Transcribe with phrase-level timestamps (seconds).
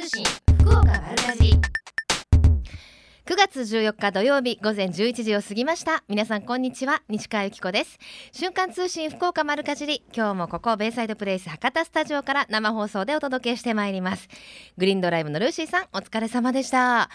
[0.00, 0.24] 通信
[0.60, 1.60] 福岡丸かじ
[3.26, 6.02] 9月14日土曜日午前11時を過ぎました。
[6.08, 7.02] 皆さんこんにちは。
[7.10, 7.98] 西川由紀子です。
[8.32, 10.02] 瞬間通信福岡丸かじり。
[10.16, 14.26] 今日もここベイサイドプレイス博多スタジオから生放送でお届けしてまいります。
[14.78, 17.10] グリーンドライブのルーシーさんお疲れ様でした。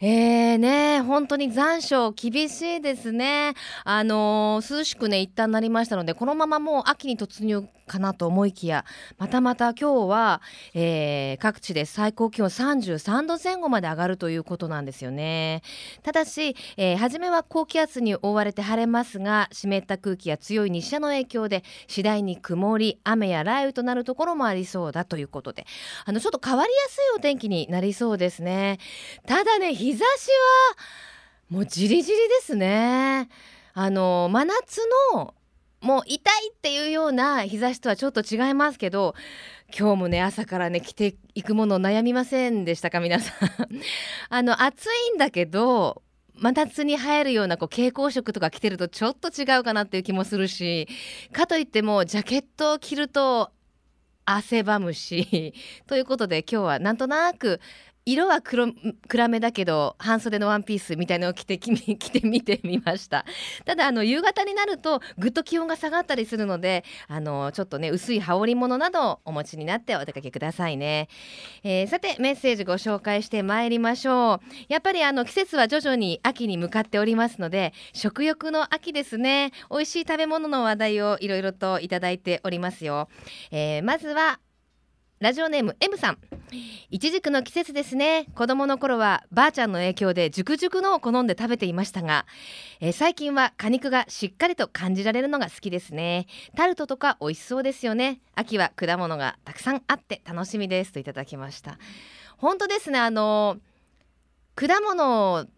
[0.00, 3.54] えーね、本当に残暑厳しいですね。
[3.82, 8.84] あのー、涼しくね、一旦なりましたので、このままもう秋に突入かなと思いきや、
[9.16, 10.40] またまた今日は、
[10.74, 15.62] えー、各地で最高気温33度前後まで上がるということなんですよね。
[16.04, 25.66] ただし、えー、初めは高気圧に覆われて晴れますが、湿った空気や強い日射の影響で、次第に曇り、雨や雷雨となるところもありそうだということで、
[26.04, 28.78] あの、ちょっと変わりやすいお天気になりそうですね。
[29.26, 30.28] ただね、日差し
[30.70, 30.76] は
[31.48, 33.30] もうじりじりですね。
[33.72, 34.80] あの真夏
[35.14, 35.32] の
[35.80, 39.14] もう痛いっていうような日差しとはちょっと違いますけど
[39.68, 43.48] 今日もね朝からね着ていくもの悩みませんでしたか皆さん
[44.28, 46.02] あの暑いんだけど
[46.34, 50.86] 真夏に生えるようなこう蛍光色とか着てるとちょっと違うかなっていう気もするし
[51.32, 53.52] かといってもジャケットを着ると
[54.30, 55.54] 汗ばむし
[55.86, 57.60] ということで今日はなんとなく
[58.10, 58.68] 色は黒
[59.06, 63.26] 暗めだけど半袖のワンピースみたいのを着て 着てみてみました。
[63.66, 71.08] ただあの夕方になるとぐっと気温が下がったりするのであのちょっとね薄い羽織物などをお持ちになってお出かけくださいね、
[71.62, 74.46] えー、さてメッセージご紹介してまいりましょう。
[74.68, 79.52] やっぱりあの季節は徐々に秋に向かっておりますので食欲の秋ですね。
[79.70, 83.10] 美味しい食べ物の話題をいろいろといただいておりますよ、
[83.50, 84.40] えー、まずは
[85.20, 86.18] ラジオネーム M さん。
[86.90, 88.26] いちじくの季節ですね。
[88.36, 92.24] 子供の頃はばあちゃんの影響で熟熟のを好んで食べていましたが、
[92.78, 96.28] えー、最近は果肉がしっかりと感じられるのが好きですね。
[96.56, 98.20] タルトとか美味しそうですよね。
[98.36, 100.92] 秋は果物がたくさんあって楽しみです。
[100.92, 101.78] といただきました。
[102.36, 103.00] 本当ですね。
[103.00, 103.56] あの
[104.54, 105.48] 果物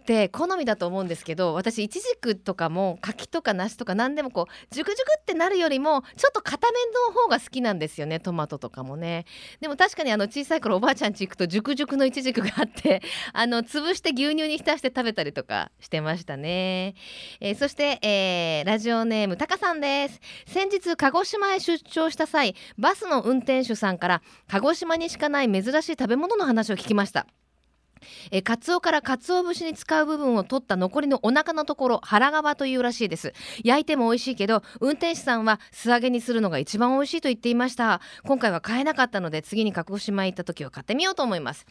[0.00, 6.78] って好みだと思うんですけど私いちじくとかも柿とか梨とか何でもこうジュクジュクってなるよりもちょっと固め
[7.12, 9.26] の方が好きなんですよねトマトとかもね。
[9.60, 13.02] でも確かにあの小さい頃おばあちゃんち行くとジュクジュクのいちじくがあって
[13.32, 16.94] あの潰して牛乳に浸して食べたりとかしてましたね、
[17.40, 20.20] えー、そして、えー、ラジオネームたかさんです。
[20.46, 27.26] 先日鹿児島へ出張した際バスの運転手さんから鹿児島にしかない珍しい食べ物の話を聞きました。
[28.30, 33.32] えカツオからカツオ節に使う部分を取った残りのお腹のところ腹側というらしいです。
[33.62, 38.00] 焼いても美味しいけど運転手さんは素揚げにするのが一番美味しいと言っていました。
[38.24, 41.66] 今回は買えなかったので次に鹿児島行った時は買ってみようと思います。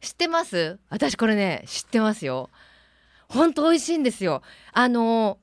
[0.00, 0.78] 知ってます？
[0.88, 2.50] 私これね知ってますよ。
[3.28, 4.42] 本当美味しいんですよ。
[4.72, 5.38] あの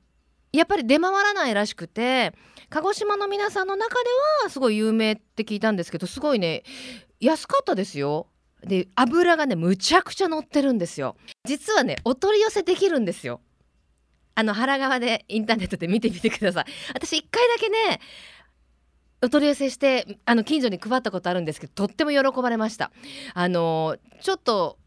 [0.54, 2.34] やっぱり出回らないらしくて
[2.69, 4.09] 鹿児島の皆さんの中で
[4.44, 6.64] はすごい有名って聞いたんですけどすごいね
[7.19, 8.28] 安かったですよ。
[8.66, 11.16] で油がねむちゃくちゃ乗ってるんですよ。
[11.45, 13.41] 実はねお取り寄せできるんですよ。
[14.35, 16.66] あの腹側でインターネットで見てみてください。
[16.94, 18.00] 私一回だけね
[19.22, 22.91] お取り寄せしてあの近所に配ったことあるんですけどとっても喜ばれました。
[23.34, 24.78] あのちょっと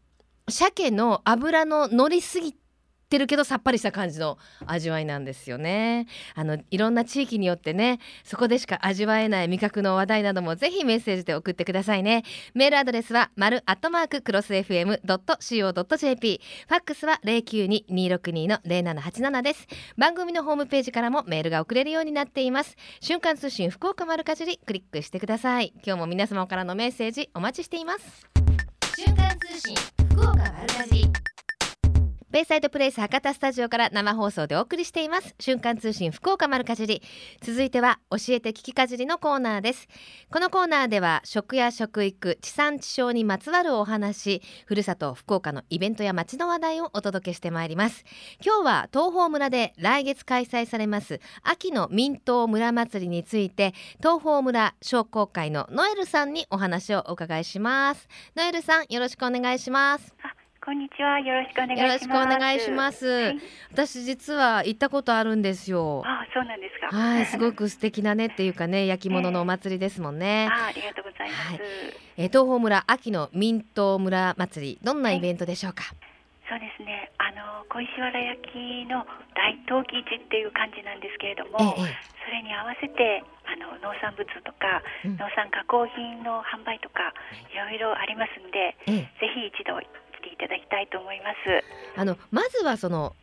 [0.49, 2.55] 鮭の油の乗りすぎ
[3.11, 6.07] ってるけどさっぱりした感じの味わいなんですよね。
[6.33, 12.23] あのいろんな地域によってねそこでしか味わえない味覚の話題などもぜひメッセージで送ってくださいね。
[12.53, 19.67] メールアドレスは丸アットマーククロス FM.co.jp ファックスは092262の0787です。
[19.97, 22.77] 番組のホームページからもメールが送れるようになっています。
[23.01, 25.73] 瞬間通信福岡丸かじりクリックしてください。
[25.85, 28.29] 今日も皆様からのメッセージお待ちしています。
[28.95, 29.75] 瞬間通信
[30.11, 31.30] 福岡丸かじり。
[32.31, 35.35] ベイサイドプレイス博多スタジオから生放送でお送りしています。
[35.37, 37.01] 瞬間通信福岡丸かじり。
[37.41, 39.89] 続いては教えて聞きかじりのコーナーです。
[40.31, 48.05] このコーナーでは食や食育地産地消にまつわるお話ふるさと福岡のイベントや街の話題をお届けしてまいります。
[48.41, 58.07] 今日は東峰村で来月開催されます秋の民東村祭りについて東峰村商工会のノエルさんにお話をお伺いします。
[58.37, 60.15] ノエルさんよろしくお願いします。
[60.63, 61.19] こんにちは。
[61.19, 61.81] よろしくお願いします。
[61.81, 63.07] よろしくお願いします。
[63.07, 63.39] はい、
[63.71, 66.03] 私実は行ったことあるんですよ。
[66.05, 66.95] あ、そうなんですか。
[66.95, 70.43] はい、 すごく素敵なねっていうかね、焼き物のお祭りですもんね。
[70.43, 71.51] えー、あ、ありがとうございます。
[71.53, 71.61] はい、
[72.17, 75.81] え東峰村秋の民東村祭り、どんなイベントでしょうか？
[76.47, 77.09] そうですね。
[77.17, 87.13] あの小石原焼きの大陶器市っていう感じなんですけれども、ええ、それに合わせてあの農産物とか、うん、農産加工品の販売とか
[87.49, 89.79] いろいろありますんで、え、ぜひ一度
[90.21, 91.63] ていただきたいと思います。
[91.99, 93.15] あのまずはその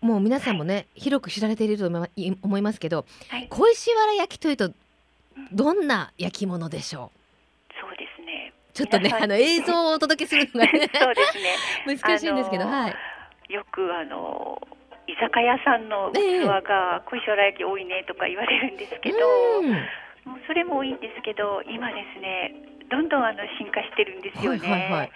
[0.00, 4.70] もう皆さんもね、はい、広く知られていると思いますけど、はい、小石原焼きというと
[5.52, 7.10] どんな焼き物でしょ
[7.70, 7.74] う？
[7.80, 8.52] そうですね。
[8.74, 11.56] ちょっとねあの映像をお届けするのがねそうですね
[11.98, 12.94] 難しいんですけど、はい
[13.48, 14.60] よくあの
[15.06, 19.16] 居酒屋さんの器が小石原焼き多いねとか言われるんですけど、
[19.60, 22.52] うんもうそれもいいんですけど今ですね
[22.90, 24.58] どんどんあの進化してるんですよね。
[24.58, 25.12] はいはいはいうん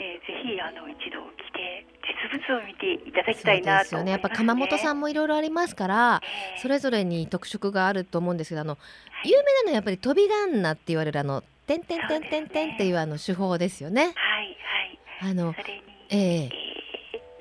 [0.00, 1.84] でぜひあの一度来て
[2.32, 3.82] 実物を見ていただきたいなとね。
[3.82, 8.78] ですよねやっぱ鎌本さんもいろいろありますからええそれぞれに特色があると思うんですけどあの
[9.24, 14.02] 有名なのはやっぱり飛び旦那って言われるあの「てんてんてんてんてん」っていうあの手法ですよね。
[14.02, 14.12] はい
[15.20, 15.32] はい。
[15.32, 16.48] あのそれに、えええー、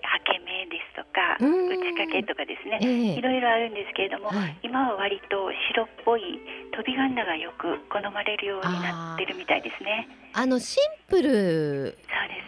[0.04, 6.40] はけ目ですとかうん打ち掛けとかですね、ええいろいろあるんですけれども、はい今は割と白っぽい
[6.76, 10.08] 飛びガンナがよく好まれるようになってるみたいですね。
[10.34, 11.32] あのシンプルそう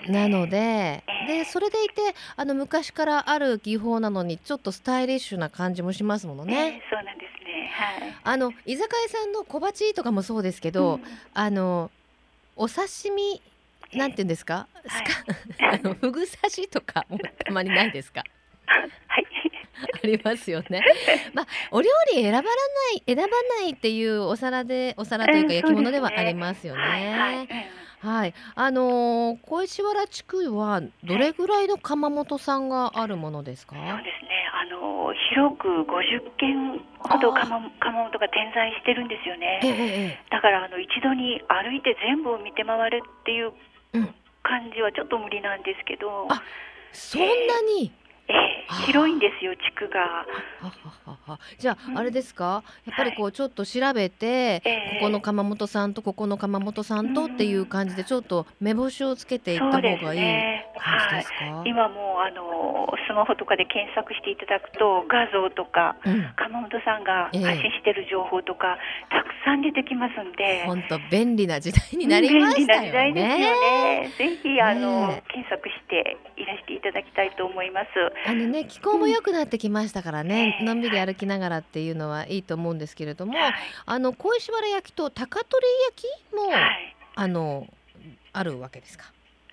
[0.04, 0.30] ですね。
[0.30, 2.02] なので、ええでそれでいて
[2.36, 6.72] あの昔からある技法なのにちょっとスタイリッシュな感じもしますものね。
[6.72, 7.72] ね、そうなんですね。
[7.74, 8.16] はい。
[8.24, 11.04] あの居酒屋さんの小鉢とかもそうですけど、うん
[11.34, 11.90] あの
[12.58, 13.42] お刺身
[13.98, 18.24] なんて言うんですか、はいすか あのふぐ刺しとかもたまにないですか？
[19.08, 19.26] はい。
[20.04, 20.84] ありますよね。
[21.34, 22.50] まあお料理選ばらな
[22.96, 23.30] い選ばな
[23.68, 26.82] いっていうお皿でお皿というかええ焼き物ではありますよね。
[26.82, 27.38] はいはい。
[27.38, 27.48] うん
[28.02, 33.76] はい、あのー小石原地区はどれぐらいの窯元さんがあるものですか？
[33.76, 34.32] そうですね。
[34.60, 37.46] あの広く50軒ほど窯
[37.80, 39.60] 窯元が点在してるんですよね。
[39.64, 39.72] ええ
[40.18, 43.54] えだからあの一度に歩いて全部を見て回るっていう
[43.94, 46.42] うん感じはちょっと無理なんですけど、あ
[46.92, 47.28] そんな
[47.78, 47.92] に。
[47.94, 48.01] えー
[48.86, 50.00] 広いんですよ地区が。
[50.00, 50.26] は
[50.62, 50.74] は
[51.06, 60.66] ははじゃうんああれですか、やっぱりこうちょっと調べて、ええここの窯元さんとここの窯元さんとっていう感じでちょっと目星をつけていった方がいいね。
[60.66, 61.30] はい感じです。
[61.30, 61.64] か。
[61.66, 68.78] 今もうあのスマホとかで検索していただくと画像とかうん、鎌本さんがええ発信してる情報とか、
[69.10, 70.64] たくさん出てきますんで。
[70.66, 74.00] 本当便利な時代になりましたよ便利な時代ですよね。
[74.02, 74.12] ね。
[74.18, 77.88] ぜひあの、ね検索していらしていただきたいと思います。
[78.28, 83.54] あのね気候も良くなってきましたからね、うんのんびり歩きながらっていうのはいいと思うんですけれども、はい。
[83.86, 86.96] あの小石原焼きと高取焼きも、はい。
[87.16, 87.68] あの
[88.34, 89.06] あるわけですか？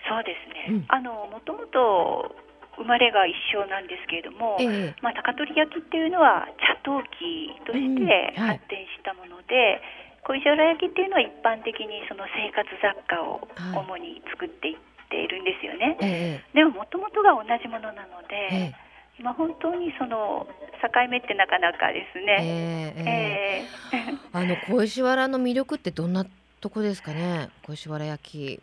[0.07, 0.77] そうですね。
[0.77, 2.35] うんあのもともと
[2.77, 9.81] 生まれが一緒なんですけれども、ええまあ高取焼きっていうのは茶陶器としうんてはい発展したもので、
[10.23, 14.77] 小石原焼きっていうのは一般的にその生活雑貨をはい主に作ってい
[15.09, 15.97] っているんですよね。
[16.01, 18.75] えでももともとが同じものなので、ええ。
[19.17, 20.47] 今本当にその
[20.81, 23.67] 境目ってなかなかですえね。
[24.31, 26.25] あの小石原の魅力ってどんな
[26.61, 27.49] とこですかね？
[27.65, 28.61] 小石原焼き。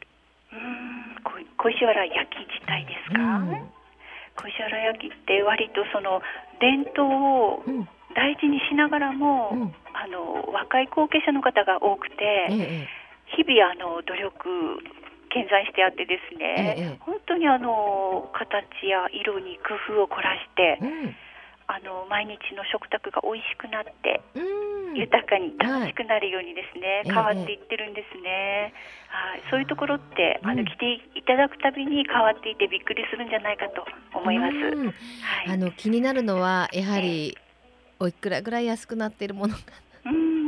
[0.53, 3.71] うーんこ小石原焼き自体ですか、うん。
[4.37, 6.23] 小石原焼きって割とその
[6.61, 7.89] 伝統をうん。
[8.15, 9.75] 大事にしながらも、うん。
[9.93, 12.89] あの若い後継者の方が多くて、ええ。
[13.37, 14.79] 日々あの努力
[15.31, 21.17] 健在してあってですね、ええ本当にあの形や色に工夫を凝らして、うん。
[21.69, 24.95] あの毎日の食卓が美味しくなってうん。
[24.95, 28.73] 豊かに楽しくなるようにですね、はい変わっていってるんですね。
[29.09, 30.57] はい、そういうところって、あうん。
[30.59, 33.85] の来ていただくたびに変わっていてびっくりするんじゃないかと
[34.15, 34.55] 思います。
[34.55, 34.87] うん。
[34.87, 34.95] はい。
[35.49, 37.37] あの気になるのはやはり
[37.99, 39.86] おいくらぐらい安くなっているものかうん、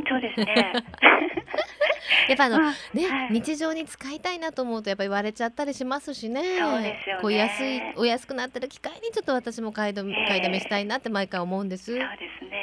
[0.09, 0.73] そうですね。
[2.27, 11.85] やっぱあのまあね、はい日常に使いたいなと思うとやっぱり割れちゃったりしますしねそうですよねこう安いお安くなってる機会にちょっと私も買いだめええ買いだめしたいなって毎回思うんです。
[11.85, 12.05] そうで
[12.39, 12.58] すね。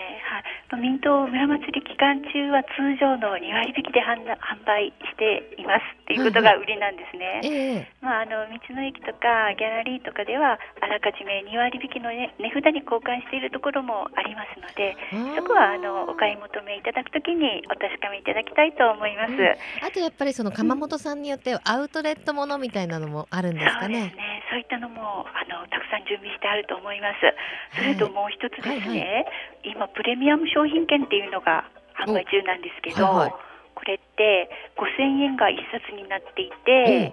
[0.75, 7.41] 民東村祭り期間中は通常の2割引きで販販売していますっていうことが売りなんですね。
[7.47, 14.99] ええまあ、あの道の駅とかギャラリーとかではあらかじめ2割引きの、ね、値札に交換しているところもありますので
[15.39, 19.33] そこはあのお買い求めいただくときにお確かめいただきたいと思います。
[19.33, 19.47] うん
[19.87, 24.07] あとやっぱりその窯元さんによってはアウトレットものみたいなのもあるんですかそうですね。
[24.17, 24.43] ね。
[24.51, 27.79] そういったのもあのたくさん準備してあると思います。
[27.79, 31.69] それともう一つですね、はい今プレミアム商品券っていうのが
[32.01, 33.47] 販売中なんですけど、おはいはい。
[33.77, 34.49] これって
[34.81, 37.13] 5000円が一冊になっていて、え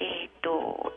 [0.00, 0.24] え。
[0.24, 0.90] っ、と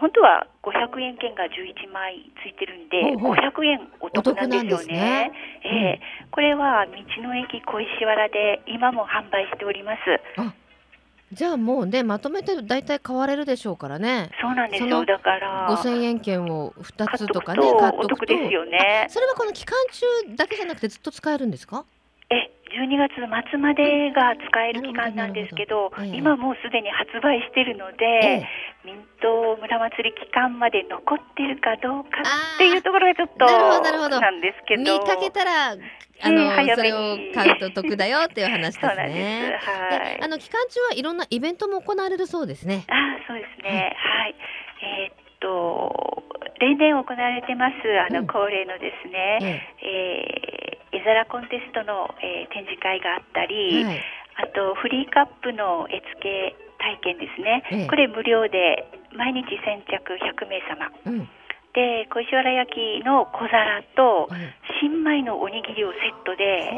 [0.00, 3.36] 本当は500円券が11枚ついてるんで、ほうほう。
[3.36, 4.96] 500円お得なんですよね。
[4.96, 5.32] ね。
[5.62, 6.00] ええ。
[6.32, 10.00] これは道の駅小石原で今も販売しております。
[11.32, 14.30] じゃあもうねまとめて大体買われるでしょうからね。
[14.40, 15.04] そうなんですよ。
[15.06, 21.84] だから5000円券を2つとかね買っとくとお得ですよねあそれはこの期間中だけじゃなくてずっと使えるんですか？
[21.86, 22.01] え
[22.72, 23.14] 12月
[23.50, 28.04] 末までが使える期間なんですけどど今もうすでに発売してるので、
[28.44, 28.48] え
[28.84, 33.46] 民党村祭り期間まで残ってるかどうかっていうところがちょっと
[33.80, 34.82] なるほどなんですけど。
[34.82, 39.58] 見かけたらあの、それを買うと得だよっていう話ですね。
[39.62, 39.70] す。
[39.70, 42.84] はい、あの期間中はいろんなイベントも行われるそうですね。
[42.88, 42.94] あ
[43.26, 43.96] そうですね。
[43.96, 44.34] はい。
[44.82, 46.22] えー、っと
[46.60, 47.74] 例年行われてます
[48.08, 49.82] あの、恒例のですね、ええ。
[49.82, 54.00] えー、絵皿コンテストの、えー、展示会があったり、はい、
[54.36, 56.56] あとフリーカップの絵付け
[57.00, 58.84] 体験ですね、ええ、これ無料で
[59.14, 61.28] 毎日先着100名様、うん、
[61.72, 64.28] で小石原焼きの小皿と
[64.82, 66.74] 新米のおにぎりをセットで、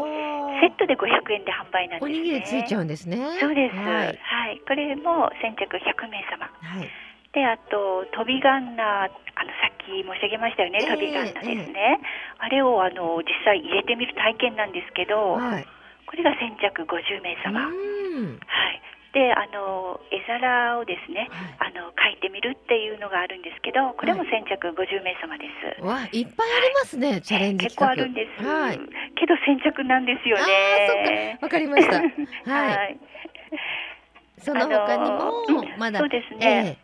[0.60, 2.06] セットで500円で販売なんですね。
[2.06, 3.16] おにぎりついちゃうんですね。
[3.40, 6.90] そうです、はい、はい、これも先着100名様、はい、
[7.34, 15.66] であと飛びガンナーあのさっき申し上げましたよね、飛びガンナですね、えー、あれをあの実際入れてみる体験なんですけど、はい、
[16.06, 18.78] これが先着50名様、はい、
[19.14, 21.26] であの絵皿をですね、
[21.58, 25.82] はい、あの描いてみるっていうのがあるんですけどこれも先着50名様です。
[25.82, 28.44] わいっぱいありますね、チャレンジ結構あるんです。
[28.44, 28.78] はい。
[29.18, 31.38] けど先着なんですよね。
[31.42, 31.98] わかりました。
[32.46, 32.98] はい。
[34.38, 36.38] その他にもまだそうですね。
[36.42, 36.83] えー、あ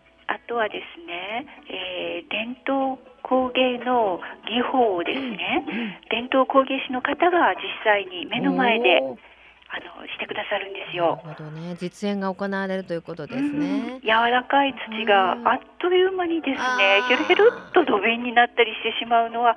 [0.51, 4.19] とはですね、えー、伝統工芸の
[4.51, 11.23] 技法をですね、うんうん、伝統工芸士の方が実際に目の前であのしてくださるんですよ。
[11.23, 11.77] なるほどね。
[11.79, 14.01] 実演が行われるということですね。
[14.03, 19.57] 柔らかい土があっという間にですね、ヘルヘルっと土瓶になったりしてしまうのは。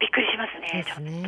[0.00, 0.82] びっくりしますね。
[0.82, 1.22] ですね。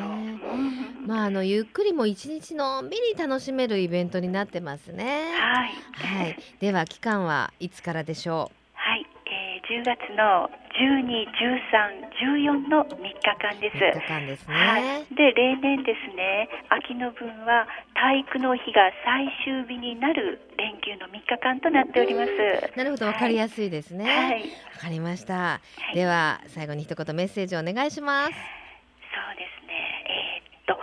[1.06, 5.30] まああのゆっくりも一日のんびり楽しめるイベントになってますね。
[5.38, 5.70] はい。
[6.24, 6.36] はい。
[6.60, 8.65] では期間はいつからでしょう？
[9.66, 13.76] 10月の12、13、14の3日間です。
[13.76, 14.54] 3日間ですね。
[14.54, 15.14] はい。
[15.14, 22.76] で、例年ですね、秋の分は体育の日が最終日になる連休の3日間となっております。
[22.76, 24.04] なるほど、わかりやすいですね。
[24.04, 24.42] はい。
[24.42, 25.34] わかりました。
[25.34, 25.60] は
[25.92, 28.30] い、では、最後に一言メッセージをお願いします。
[28.30, 29.74] そうですね。
[30.06, 30.78] えー、っと、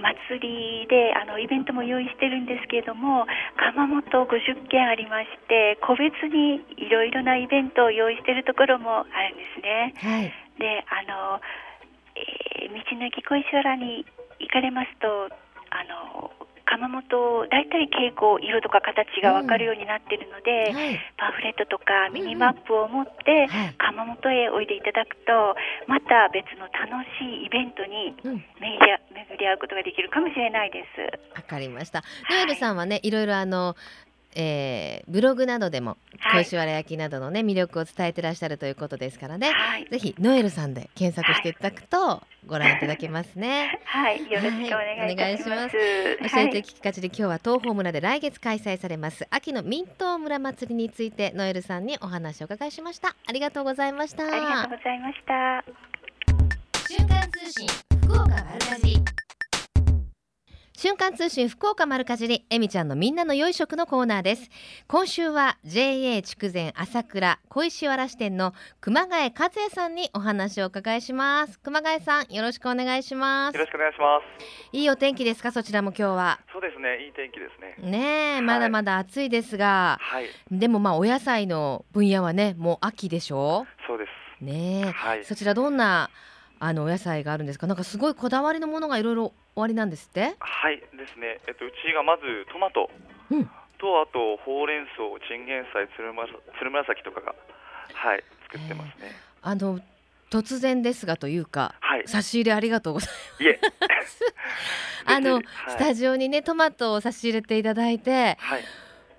[0.00, 3.26] 祭りであのイベントも用意してるんですけれども
[3.56, 9.94] 窯元50件ありまして個別にいろいろなイベントを用意しているところもあるんですね。
[9.96, 11.40] はい、であの、
[12.16, 14.04] えー、道の駅小石原に
[14.40, 15.28] 行かれますと
[15.70, 16.32] あの
[16.70, 20.76] 窯元大体傾向色とか形が分かるようになっているので、うん。
[20.76, 23.48] はい、パンフレットとかミニマップを持って
[23.78, 28.38] 窯元へおいでいただくとまた別の楽しいイベントに巡
[29.38, 31.36] り合うことができるかもしれないです。
[31.36, 32.02] わかりました。
[32.30, 33.74] ノエルさんはね、いろいろあの
[34.34, 35.96] えー、ブログなどでも
[36.32, 43.80] 小石原焼きなどのね魅力を伝えてらっしゃるということですからね、はい、ぜひノエルさんで検索していただくとご覧いただけますね。
[43.84, 45.76] はい、よろしくお願いします。
[46.32, 53.16] 教えて聞きかじり今日は東峰村で来月開催されます秋の民東村祭りについてノエルさんにお話を伺いしました。
[53.26, 54.24] ありがとうございました。
[54.24, 55.64] ありがとうございました。
[56.88, 57.66] 瞬間通信
[58.04, 59.29] 福岡丸かじ
[60.82, 64.48] 瞬間通信福岡丸かじりえみちゃんのみんなの良い食のコーナーです。
[64.88, 71.58] 今週は JA 筑前朝倉小石原支店の熊谷和也さんにお話を伺いします。
[71.58, 73.54] 熊谷さんよろしくお願いします。
[73.56, 74.46] よろしくお願いします。
[74.72, 75.52] いいお天気ですか？
[75.52, 76.40] そちらも今日は。
[76.50, 77.04] そうですね。
[77.04, 77.90] いい天気ですね。
[77.90, 83.66] ねえ、まだまだ暑いですが、はい、でもまあお野菜の分野はねもう秋でしょ？
[83.86, 84.10] そうです。
[84.42, 86.08] ねはい、そちらどんな
[86.62, 87.66] あのお野菜があるんですか？
[87.66, 90.36] なんかすごいこだわりのものがいろいろ終わりなんですって？
[90.38, 92.90] はいですね、えっと、うちがまずトマト、
[93.30, 93.44] うん、
[93.78, 94.94] とあとほうれん草
[95.26, 97.34] チンゲン菜つるまつる紫とかが
[97.94, 99.10] はい作ってますね。
[99.42, 99.80] あの
[100.30, 104.24] 突然ですがというか、はい、差し入れありがとうございます。
[105.06, 108.64] あの、はい、スタジオにねトマトを差し入れていただいて、はい、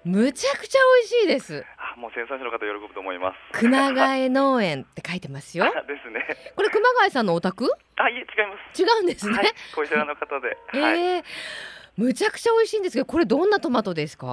[0.05, 1.65] むちゃくちゃ美味しいです。
[1.97, 3.59] もう生産者の方喜ぶと思います。
[3.59, 5.65] 熊谷農園って書いてますよ。
[5.87, 6.25] ですね。
[6.55, 7.69] これ熊谷さんのお宅？
[7.97, 8.81] あ、いえ違います。
[8.81, 9.35] 違うんですね。
[9.37, 9.45] はい、
[9.75, 10.57] 小石原の方で。
[10.73, 10.77] え
[11.17, 11.23] えー、
[11.97, 14.27] むちゃくちゃ美味しいんですけど、これどんなトマトですか？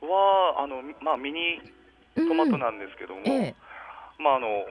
[0.00, 1.60] はあのまあミニ
[2.16, 4.66] トマトなんですけども、うんえー、まああの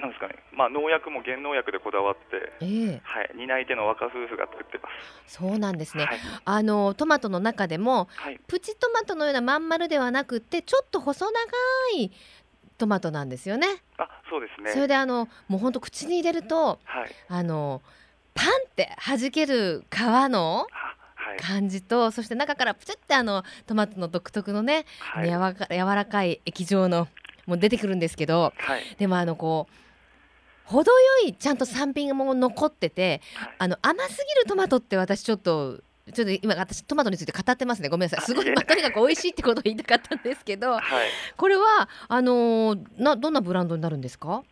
[0.00, 4.88] なんですかね、まあ、農薬も原農薬でこだわって、えー、はい、担い手の若夫婦が作ってま
[5.26, 5.34] す。
[5.34, 6.04] そうなんですね。
[6.04, 11.40] はい、あのトマトの中でも、はい、プチトマトのようなまん丸ではなくて、ちょっと細長
[11.96, 12.10] い
[12.76, 13.66] トマトなんですよね。
[13.98, 14.72] あ、そうですね。
[14.72, 17.80] それであのもう本当口に入れると、はい、あの
[18.34, 20.66] パンって弾ける皮の。
[21.40, 27.08] 感じとそして中からプチってあのトマトの独特のね、はい、柔らかい液状の
[27.46, 29.74] もう出てくるんですけど、はい、でもあのこう
[30.64, 35.80] 程よいちゃんと酸味も残ってて、はい、あの甘すぎるトマトって私ちょっと
[36.12, 37.88] ちょっと今私トマトについて語ってますね。
[37.88, 38.26] ごめんなさい。
[38.26, 40.82] すごい、まあ、とにかく美味しいってことを言いたかったんですけど、はい、
[41.36, 44.42] これはあのー、などんなブランドになるんですか？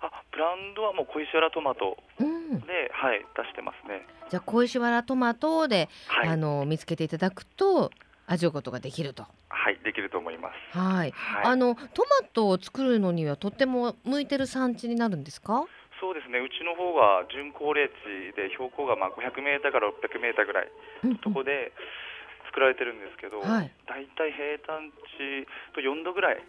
[0.00, 4.06] あブランドはもう小石原トマトで、うん、はい出してますね。
[4.30, 7.90] じゃあ小石原トマトで、はい、あの見つけていただくと
[8.28, 10.78] 味わうことができるとはいできると思います。
[10.78, 11.10] はい。
[11.12, 15.66] はい、あのトマトを作るのにはとっても向いてる産地になるんですか？
[16.00, 16.38] そうですね。
[16.38, 20.70] うちの方は準高齢地で標高がまあ500メーターから600メーターぐらい
[21.02, 21.72] のとこで
[22.46, 23.72] 作られてるんですけど、だい
[24.14, 26.44] たい平坦地と4度ぐらい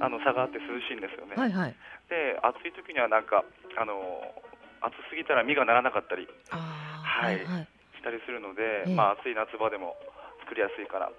[0.00, 1.36] あの差があって涼しいんですよね。
[1.36, 1.76] はいはい、
[2.10, 3.44] で暑い時にはなんか
[3.78, 4.34] あの
[4.82, 9.94] 暑すぎたら実がならなかったり、はい、はい、したりするので、えー、まあ暑い夏場でも
[10.52, 11.14] 作りやすいかなと。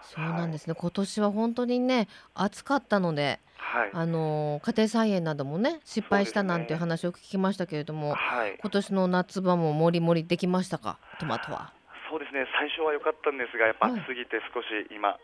[0.00, 10.98] そうなんですね、はい、今年は本当にね暑かったので、はい、あの家庭菜園などもね失敗したなんていう話を聞きましたけれども、はい、今年の夏場ももりもりできましたか？
[11.18, 11.72] トマトは。
[12.08, 12.46] そうですね。
[12.58, 15.18] 最初は良かったんですがやっぱ暑すぎて少し今、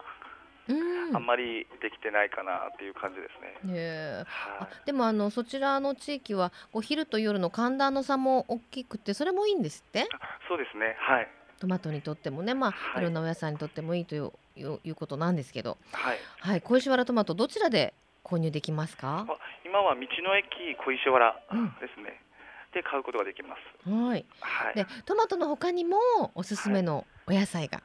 [0.69, 3.29] うん、あんまりできてないかなっていう感じで
[3.63, 3.73] すね。
[3.73, 10.09] ねはい、でもあのそちらの地域はこう昼と夜の寒暖の差も大きくてそれもいいんですって？
[10.49, 10.97] そうですね。
[10.99, 11.29] はい
[11.63, 19.31] トマトにとってもね、まあ、はい、いろんなお野菜にとってもいいといういうことなんですけど、はい、はい、小石原トマトどちらで購入できますか？
[19.65, 21.39] 今は道の駅小石原
[21.79, 22.19] ですね。
[22.75, 23.89] うん、で買うことができます。
[23.89, 24.27] はい。
[24.41, 24.75] はい。
[24.75, 25.99] でトマトの他にも
[26.35, 27.81] おすすめのお野菜が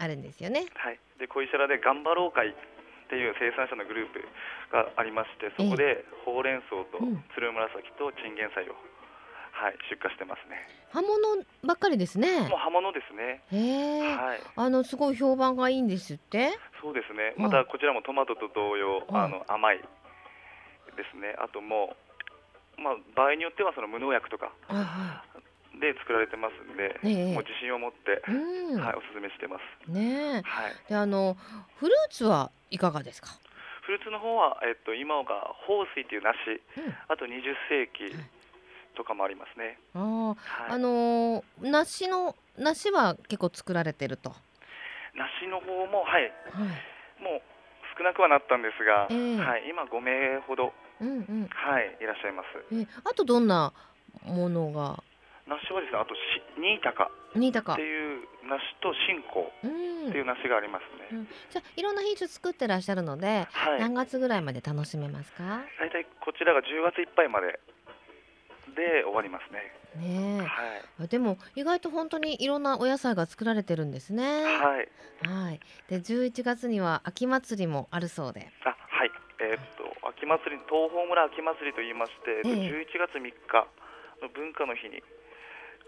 [0.00, 0.64] あるんですよね。
[0.76, 0.98] はい。
[1.20, 2.52] で小石原で頑張ろう会っ
[3.10, 4.24] ていう生産者のグループ
[4.72, 7.04] がありまして、そこでほうれん草と
[7.36, 8.74] つるむらさきとチンゲン菜を
[9.60, 10.56] はい出荷してますね。
[10.88, 12.48] 葉物ばっかりですね。
[12.48, 13.42] もう葉物ですね。
[13.52, 14.16] へえ。
[14.16, 14.40] はい。
[14.56, 16.56] あのすごい評判がいいんですって？
[16.80, 17.34] そうですね。
[17.36, 19.84] またこちらもトマトと同様、あの甘いで
[21.12, 21.36] すね。
[21.38, 21.94] あとも
[22.78, 24.50] うまあ場合によってはその無農薬とか。
[25.80, 29.90] で作られてますんで、ね、もう自信を持って、うん、はいおすすめしてます。
[29.90, 30.74] ねはい。
[30.88, 31.36] であの
[31.76, 33.28] フルーツはいかがですか？
[33.86, 36.36] フルーツの方はえっと今が豊水っていう梨、
[36.76, 37.28] うん、あと20
[37.70, 38.12] 世紀。
[39.00, 39.78] とかもありますね。
[39.94, 40.36] あ、は
[40.68, 44.34] い、あのー、梨の梨は結構作られてると。
[45.16, 47.42] 梨の方もはい、はい、もう
[47.96, 49.64] 少なくはなったんですが、えー、はい。
[49.70, 52.46] 今5名ほど、うんうん、はいいらっしゃいます。
[52.72, 53.72] えー、あとどんな
[54.26, 55.02] ものが？
[55.48, 56.20] 梨はですねあとし
[56.60, 59.40] 新高新高っていう梨と新香
[60.08, 61.18] っていう梨がありますね、うん。
[61.18, 65.64] うん、じゃあいろんな品種作ってらっしゃるので、はい、何月ぐらいまで楽しめますか？
[65.80, 67.58] 大体こちらが10月いっぱいまで
[68.74, 69.72] で終わりますね。
[69.96, 70.46] ね
[70.98, 74.44] はい、でも意外と本当にいろんなお野菜が作られてるんですね。
[74.44, 74.88] はい。
[75.26, 75.60] はい。
[75.88, 78.52] で11月には秋祭りもあるそうで。
[78.64, 79.10] あはい。
[79.40, 83.66] えー、っと秋祭り東峰村秋祭りと言いまして、えー、11月3日
[84.22, 85.02] の文化の日に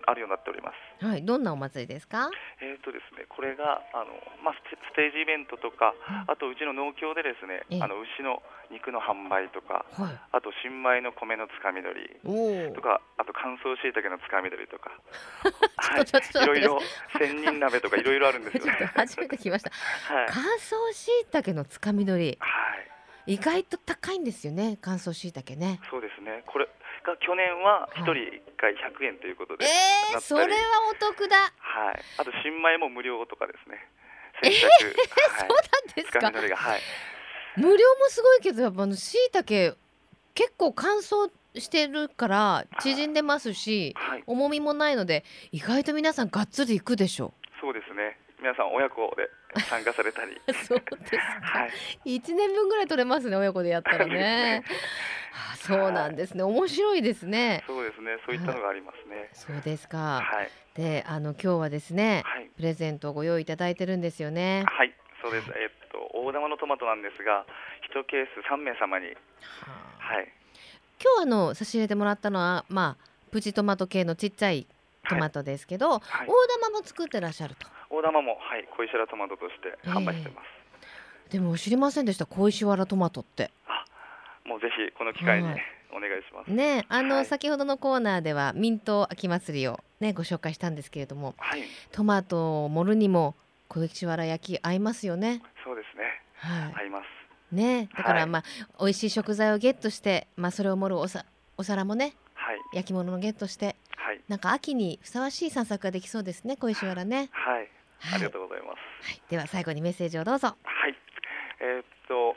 [0.07, 1.05] あるようになっております。
[1.05, 2.31] はい、どんなお祭りですか？
[2.61, 4.13] えっ、とですね、これがあの
[4.43, 5.95] まあステージイベントとか、
[6.27, 14.91] あとうちの農協でですね、あの牛の肉の販売とか、はい、あと新米の米のつかみ取りとか、あと乾燥しいたけのつかみ取りとか、
[15.77, 16.79] はい、いろいろ
[17.19, 18.73] 千人鍋とかいろいろあるんですよね。
[18.97, 19.71] 初めて聞きました。
[19.71, 22.39] はい、乾燥しいたけのつかみ取り。
[22.41, 22.89] はい。
[23.35, 25.79] 意外と高いんですよね、乾燥しいたけね。
[25.91, 26.43] そうですね。
[26.47, 26.67] これ
[27.05, 30.49] が去年は1人1回100円ということで、えー、それは
[30.91, 31.37] お得だ。
[31.59, 32.01] はい。
[32.19, 33.87] あと新米も無料とかですね。
[34.45, 34.53] えー、
[35.41, 36.31] そうなんですか？
[36.57, 36.81] はい、
[37.57, 39.75] 無料もすごいけどやっぱあのしいたけ
[40.35, 47.61] 結構乾燥してるから縮んでますし、はい、重みもないので意外と皆さんがっつりいくでしょう。
[47.61, 48.19] そうですね。
[48.41, 49.29] 皆さん親子で
[49.69, 50.41] 参加されたり。
[50.65, 51.67] そうですか、は
[52.05, 54.65] い、1年分ぐらい取れますね親子でやったらね。
[55.53, 56.43] あそうなんですね。
[56.43, 57.65] 面白いですね。
[57.67, 58.19] そうですね。
[58.27, 64.65] そういったのがありますね、そうですか、はい、であの今日はですね、はい、プレゼントをご用意いただいてるんですよね。
[64.67, 64.95] はい。
[65.23, 65.51] そうです。
[65.55, 67.47] えっと大玉のトマトなんですが
[67.83, 69.07] 一ケース三名様に。
[69.07, 70.29] はい。
[71.03, 74.67] 今日あの差し入れてもらったのはまあプチトマト系のちっちゃい
[75.09, 76.01] トマトですけど、はい。
[76.01, 80.45] はい、大玉も作ってらっしゃると大玉もはい小石原トマトとして販売してます、
[81.27, 83.51] えー、でも知りませんでした小石原トマトって。
[83.67, 83.85] あ
[84.49, 85.63] もうぜひこの機会に、はい、
[85.95, 86.51] お願いします。
[86.51, 93.35] ねあの、はい、先ほどのコーナーではミント秋祭りをねご紹介したんですけれども、はい、トマトを盛るにも
[93.69, 95.43] 小石原焼き合いますよね。
[95.63, 96.05] そうですね。
[96.37, 96.85] はい。
[96.85, 97.05] 合います。
[97.55, 98.45] ねだからまあ、
[98.81, 101.27] 美味しい食材をゲットしてまあそれを盛るおさ
[101.59, 107.69] お皿もね、はい、焼き物のゲットしてはい、なんか秋にふさわしい散策ができそうですね小石原ね、はい、はい、
[108.15, 110.49] ありがとうございます、はい、では最後にメッセージをどうぞ。
[110.65, 110.95] はい。
[111.61, 112.35] えー、っと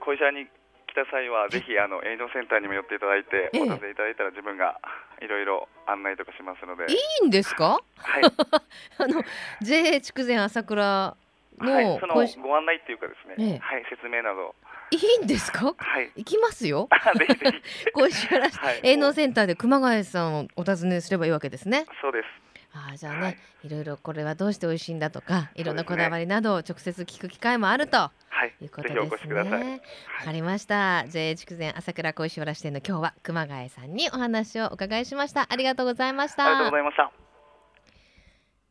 [0.00, 4.80] 小石原に来た際はぜひあの営業センターにも寄っていただいて、お尋ねいただいたら自分が
[5.20, 6.86] いろいろ案内とかしますので。
[6.90, 7.78] いいんですか？
[7.96, 8.24] はい。
[8.98, 9.22] あの
[9.60, 11.16] JA 筑前朝倉
[11.58, 14.54] の、はい、そのご案内っていうかですね、ええ、はい説明など。
[14.90, 15.74] いいんですか？
[15.76, 16.10] はい。
[16.16, 16.88] 行きますよ。
[17.18, 17.50] ぜひぜ
[17.84, 17.90] ひ。
[17.92, 18.46] 小石原
[18.82, 21.84] 営農センターで熊谷さんをお尋ねすればいいわけですね。
[22.00, 22.45] そうです。
[22.92, 27.96] あじゃあね、はい、いろいろこれはどうして美味しいんだとかいろんなこだわりなどを直接聞く機会もあると。
[27.98, 29.34] はい、いうことですね。
[29.34, 29.80] わ、はい、
[30.24, 31.06] かりました。
[31.08, 35.46] JA 筑前朝倉小石原支店の今日は熊谷さんにお話をお伺いしました。
[35.50, 36.44] ありがとうございました。
[36.44, 37.12] ありがとうございました。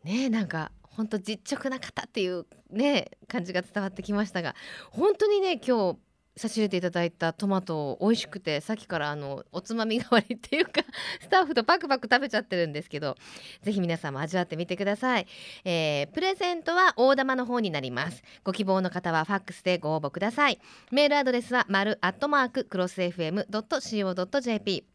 [0.03, 4.55] ねなんか本当実直な方っていうね感じが伝わってきましたが
[4.91, 5.97] 本当にね今日
[6.37, 10.81] 差し入れていただいたトマト美味しくてさっきからあのおつまみ代わりっていうか
[11.21, 13.15] スタッフとパクパク食べちゃってるんですけど
[13.61, 15.27] ぜひ皆さんも味わってみてください、
[15.63, 18.23] えー、プレゼントは大玉の方になります。
[18.43, 20.59] ご希望の方はファックスでご応募ください。
[20.91, 24.94] メールアドレスは丸アットマーククロス FM.co.jp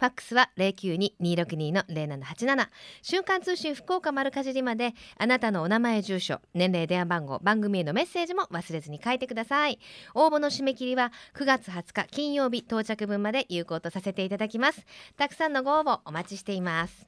[0.00, 2.70] ファックスは零九二二六二の零七八七。
[3.02, 4.94] 瞬間通信福岡丸かじりまで。
[5.18, 9.78] あなたのお名前住所年齢電話番号番組へのメッセージも忘れずに書いてください。
[10.14, 14.86] 応募の締め切りは九月二十日金曜日到着分まで有効とさせていただきます。
[15.18, 17.06] たくさんのご応募お待ちしています。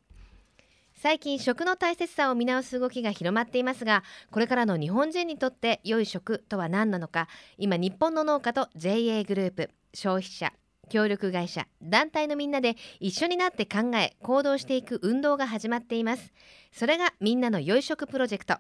[0.94, 7.26] 最近食の大切さを見直す動きが広まっていますがこれからの日本人にとって良い食とは何なのか。
[7.56, 10.52] 今日本の農家と JA グループ消費者
[10.92, 16.32] 協力会社団体のみんなで一緒になって考え行動していく運動が始まっています。
[16.70, 18.56] それがみんなの良い食プロジェクト。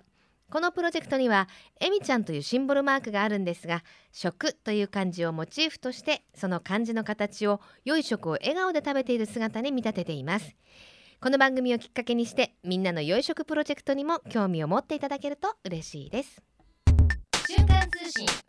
[0.50, 1.48] このプロジェクトには
[1.80, 3.82] えみちゃんというシンボルマークがあるんですが
[4.12, 10.54] 食という漢字をモチーフとしてその漢字の形を良い食を笑顔で食べている姿に見立てています。
[11.22, 16.42] この番組をきっかけにしてみんなの良い食プロジェクトにも興味を持っていただけると嬉しいです。
[17.46, 18.41] 瞬間通信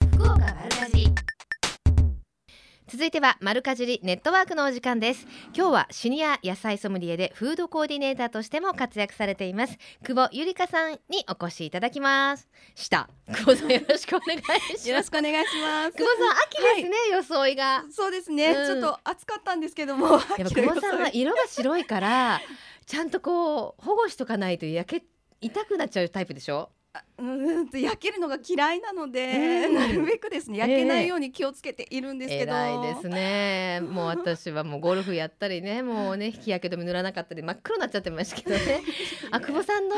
[2.94, 5.26] 続いては丸かじりネットワークのお時間です。
[5.58, 9.80] 今日はシニア野菜ソムリエでフードコーディネーターとしても活躍されています。
[10.06, 12.48] 久保ゆりかさんにお越しいただきます。
[12.76, 13.10] した。
[13.32, 14.90] 久保さんよろしくお願いします。
[14.90, 15.98] よろしくお願いします。
[15.98, 17.84] 久保さん秋ですね、はい、装いが。
[17.92, 22.42] そうですね、うん、ちょっと暑かったんですけども久保さんは色が白いから
[22.86, 25.06] ちゃんとこう保護しとかないと焼け
[25.42, 26.70] 痛くなっちゃうタイプでしょ？
[27.18, 33.82] うん焼けるのが嫌いなので、なるべくですね焼けないように気をつけているんですけど、えー、いですね。
[33.82, 38.82] もう私はもうゴルフやったりねもうね日焼け止め塗らなかったり真っ黒になっちゃってましたけどね。
[39.32, 39.96] あ久保さんの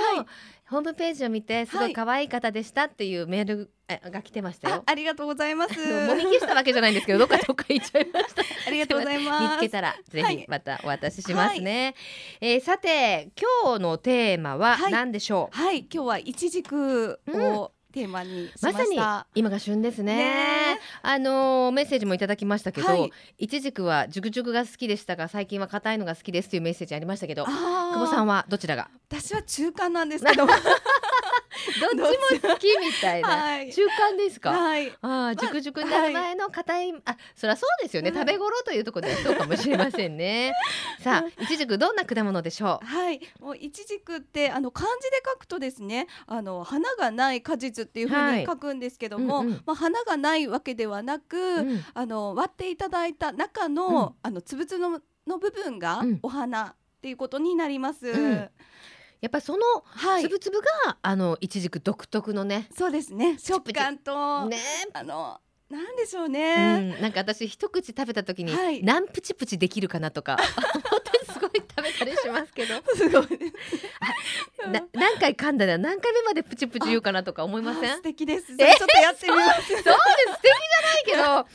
[0.69, 3.69] ホームページを見てすごい可愛い方でしたっていうメール
[4.11, 4.83] が来てましたよ。
[4.87, 5.77] ありがとうございます。
[6.07, 8.41] もみ消したわけじゃないんですけど、 どっかどっか行っちゃいました。
[8.67, 9.43] ありがとうございます。
[9.43, 11.95] 見つけたらぜひまたお渡ししますね。
[12.41, 13.29] はい、えー、さて
[13.63, 15.55] 今日のテーマは何でしょう？
[15.55, 18.99] はい、はい、今日は一軸を、テーマにまさに
[19.35, 20.17] 今が旬ですね。
[20.17, 28.89] ねあのメッセージもいただきましたけど、はい、いちじくは熟熟が好きでしたが最近は硬いのが好きですというメッセージありましたけど、久保さんはどちらが？
[29.09, 30.45] 私は中間なんですけど。
[31.97, 34.51] どっちも好きみたいな、はい、中間ですか？
[34.51, 34.91] はい。
[35.01, 38.11] ああ、熟熟になる前の硬い、あ、そりゃそうですよね。
[38.13, 40.53] 食べ頃というところではそうかもしれませんね。
[41.01, 42.85] さあ、いちじくどんな果物でしょう？
[42.85, 43.19] はい。
[43.39, 58.07] もういちじくってあの漢字で書くとですね、あの花がない果実っていうふうに書くんですけども、はいうんうん、まあ花がないわけではなく、うん、あの割っていただいた中の、うん、あのつぶつのの部分がお花っていうことになります。
[58.07, 58.49] うん
[59.25, 59.63] やっぱりその
[60.21, 63.39] つぶつぶが、はい、あのいちじく独特のねそうですね。
[63.39, 64.59] 食感とね。
[64.93, 70.37] あのなんでしょうね、うん、なんか私一口食べた時に、はい、何プチプチできるかなとか
[71.35, 72.75] すごい食べたりしますけど。
[72.95, 73.27] すごい。
[74.71, 77.95] な何回噛んだら何回目までプチプチ言うかなとか思いません？
[77.97, 78.47] 素敵です。
[78.47, 78.63] ちょっと
[79.01, 79.67] やってみます。
[79.67, 79.83] そうです。
[79.83, 81.23] 素敵じゃないけど。
[81.23, 81.45] あ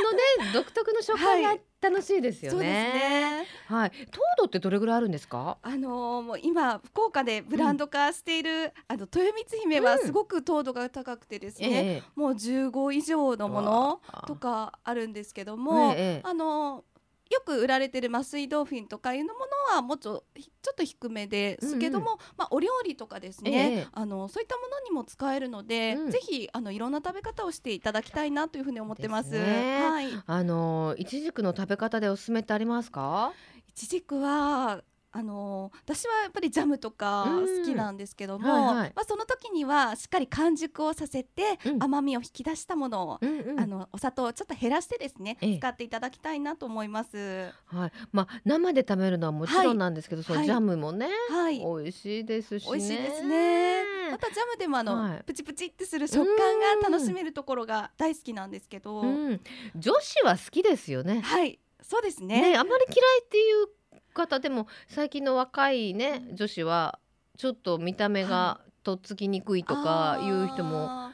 [0.00, 2.66] のね独特の食感が楽しいですよね。
[2.66, 3.46] ね。
[3.66, 3.90] はい。
[4.10, 5.56] 糖度ってどれぐらいあるんですか？
[5.62, 16.89] あのー、もう今福岡でブランド化している、うん、あの豊光姫はすごく糖度が高くてですね、うんええ、もう15以上のものとかあるんですけども、え、あのー
[17.30, 19.40] よく売られてる麻酔ドーフィンとかいうのも
[19.70, 29.30] のはもうちょちょっと低めですけども、うんうん、まあ、お料理とかですね、ええ、あのそういったものにも使えるので、うん、ぜひあのいろんな食べ方をしていただきたいなというふうに思ってます。
[29.30, 30.08] すね、はい。
[30.26, 33.32] あのいちじくの食べ方でおすすめってありますか？
[33.68, 34.82] いちじくは
[35.12, 47.52] あの私はやっぱりジャムとか好きなんですけども、はいはい、まあ、その時にはしっかり完熟をさせて、甘みを引き出したものを、うんうん、あのお砂糖をちょっと減らしてですね、使っていただきたいなと思います。
[47.66, 47.92] はい。
[48.12, 53.82] まあ、生で食べるのはもちろんなんですけど、はい、そのジャムもね、はい、美味しいですし、ね、美味しいですね。
[54.12, 59.40] またジャムでもあの、はい、プチプチってする食感が楽しめるところが大好きなんですけど、うん、
[59.74, 61.20] 女子は好きですよね。
[61.20, 61.58] はい。
[61.82, 63.66] そうですね、ね、あまり嫌いっていう
[64.12, 66.98] 方でも最近の若いね女子は
[67.36, 71.10] ちょっと見た目がとっつきにくいとかいう人も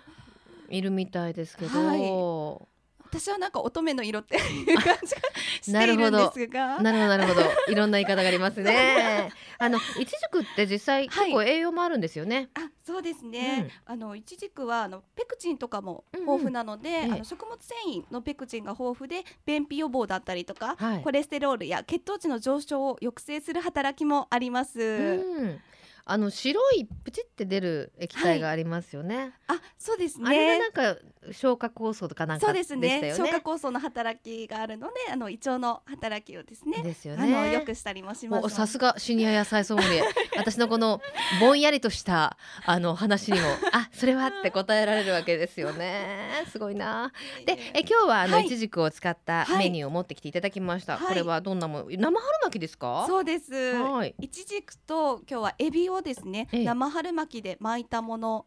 [0.69, 2.76] いるみたいですけど、はい、
[3.09, 5.21] 私はなんか乙女の色っていう感じが
[5.62, 6.79] しているんですが。
[6.81, 7.09] なるほど。
[7.09, 9.31] なるほどいろんな言い方がありますね。
[9.59, 25.61] あのいちじくって実際結構栄養もあるんですよね、はい、あそうですね、うん、あのいちじくはあのペクチンとかも豊富なので、うんうん、あの食物繊維のペクチンが豊富で便秘予防だったりとか、はい、コレステロールや血糖値の上昇を抑制する働きもあります、うん。
[26.09, 29.16] あの白いプチって出る液体がありますよね。
[29.16, 30.29] はい、あ、そうですね。
[30.29, 30.97] あれなんか
[31.33, 33.15] 消化酵素とかなんか、ね、そうですね。
[33.17, 36.83] 消化酵素の働きがあるので、あの胃腸の働きをですね。
[36.83, 37.35] ですよね。
[37.35, 38.55] あのよくしたりもします。
[38.55, 40.03] さすがシニア野菜ソムリエ。
[40.37, 41.01] 私のこの
[41.41, 46.45] ぼんやりとしたあの話にも、あ、それはって答えられるわけですよね。
[46.51, 47.12] すごいな。
[47.45, 50.99] で、え今日はあの、はい、いちじくを使ったメニューを持ってきていただきました。
[50.99, 53.05] はい、これはどんなも生春巻きですか？
[53.07, 53.53] そうです。
[53.75, 54.15] はい。
[54.21, 58.47] いちじくと今日はエビをですね、ええ、生春巻きで巻いたもの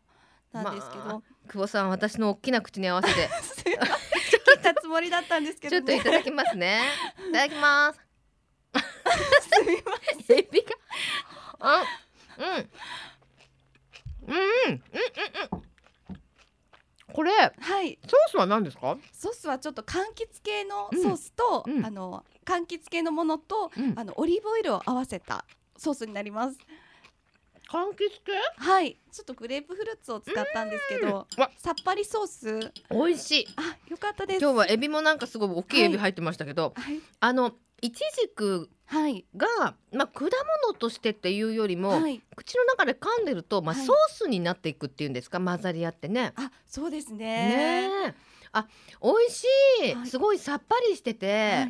[0.51, 3.29] なんですけど、まあ、久保さん私の大きな口に合わせて。
[3.63, 6.81] 切ったつもりだったんですけど、ね、ちょっといただきますね。
[7.29, 7.99] いただきます。
[9.55, 10.39] すみません。
[10.39, 10.75] エビが。
[11.59, 11.83] あ
[12.37, 12.69] うんうん。
[14.27, 14.83] うんうん
[15.51, 15.69] うん。
[17.11, 18.97] これ、はい、ソースは何ですか？
[19.11, 26.57] ソースはちょっと柑橘系のソースと、うんうん、あの柑橘系のものと、うん、あのオリーブオイルを合わせたソースになります
[27.69, 28.31] 柑橘系？
[28.57, 28.97] はい。
[29.11, 31.27] ちょっとグレープフルーツを使ったんですけど
[31.57, 32.71] さっぱりソース？
[32.89, 33.47] 美味しい。
[33.57, 34.41] あよかったです。
[34.41, 46.33] 今日はエビもなんかすごい大きいエビ入ってましたけど、はい、あのいちじくが、まあ、果物としてっていうよりも、はい、口の中で噛んでると、まあ、ソースになっていくっていうんですか、混ざり合ってね。
[46.35, 47.87] あそうですね。
[47.97, 48.15] ね
[48.51, 48.65] あ
[49.01, 49.45] 美味し
[50.05, 51.67] い、すごいさっぱりしてて。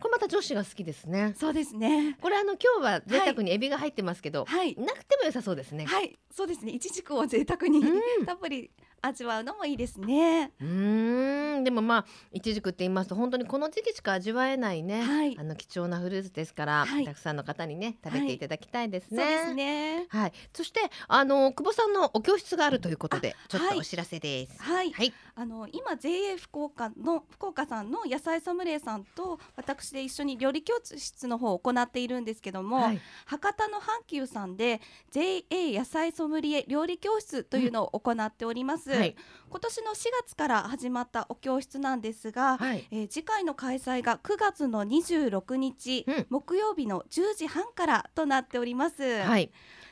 [0.00, 1.34] これまた女子が好きですね。
[1.38, 2.16] そうですね。
[2.20, 5.84] これあの今日は贅沢にエビが入ってますけど、はい、なくても良さそうですね。
[5.84, 6.72] はい、そうですね。
[6.72, 8.70] いちじくを贅沢に、うん、たっぷり
[9.02, 10.52] 味わうのもいいですね。
[10.60, 19.22] うんでもまあいちじくって言いますと本当にこの時期しか味わえないね、はい、あの貴重なフルーツですから、はい、たくさんの方にね食べていただきたいですね。
[19.22, 20.06] はい、そうですね。
[20.08, 20.32] はい。
[20.52, 24.62] そしてあの久保さんのお教室があるということでちょっとお知らせです。
[24.62, 24.92] はい。
[24.92, 32.80] はい、あの今 JA 福岡の福岡さんの野菜ソムリエさんと私で一緒に料理教室の方を行っているんですけども、
[33.26, 38.89] 博多の阪急さんで JA 野菜ソムリエ料理教室というのを行っております。
[38.96, 39.16] はい、
[39.48, 49.02] 今年の4月から始まったお教室なんですが、はい、えー、次回の開催が9月の26日、うん、木曜日の10時半からとなっております。
[49.22, 49.50] はい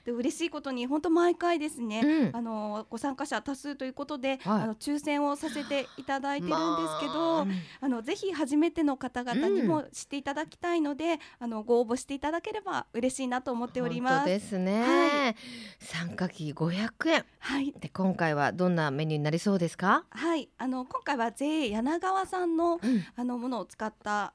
[0.09, 14.27] で嬉しいことに本当毎回ですね、うん、あのご参加者多数ということで、はい、あの抽選をさせていただいてるんですけど、まあ、あのぜひ初めての方々にも知っていただきたいので、うん、あのご応募していただければ嬉しいなと思っております。
[14.27, 14.81] ですね。
[14.81, 15.37] はい、
[15.79, 17.25] 参加費500円。
[17.41, 17.75] はい。
[17.79, 20.05] で今回はどんなメニューになりそうですか？
[20.09, 20.49] はい。
[20.57, 24.33] あの今回は JA 柳川さんの、うん、あのものを使った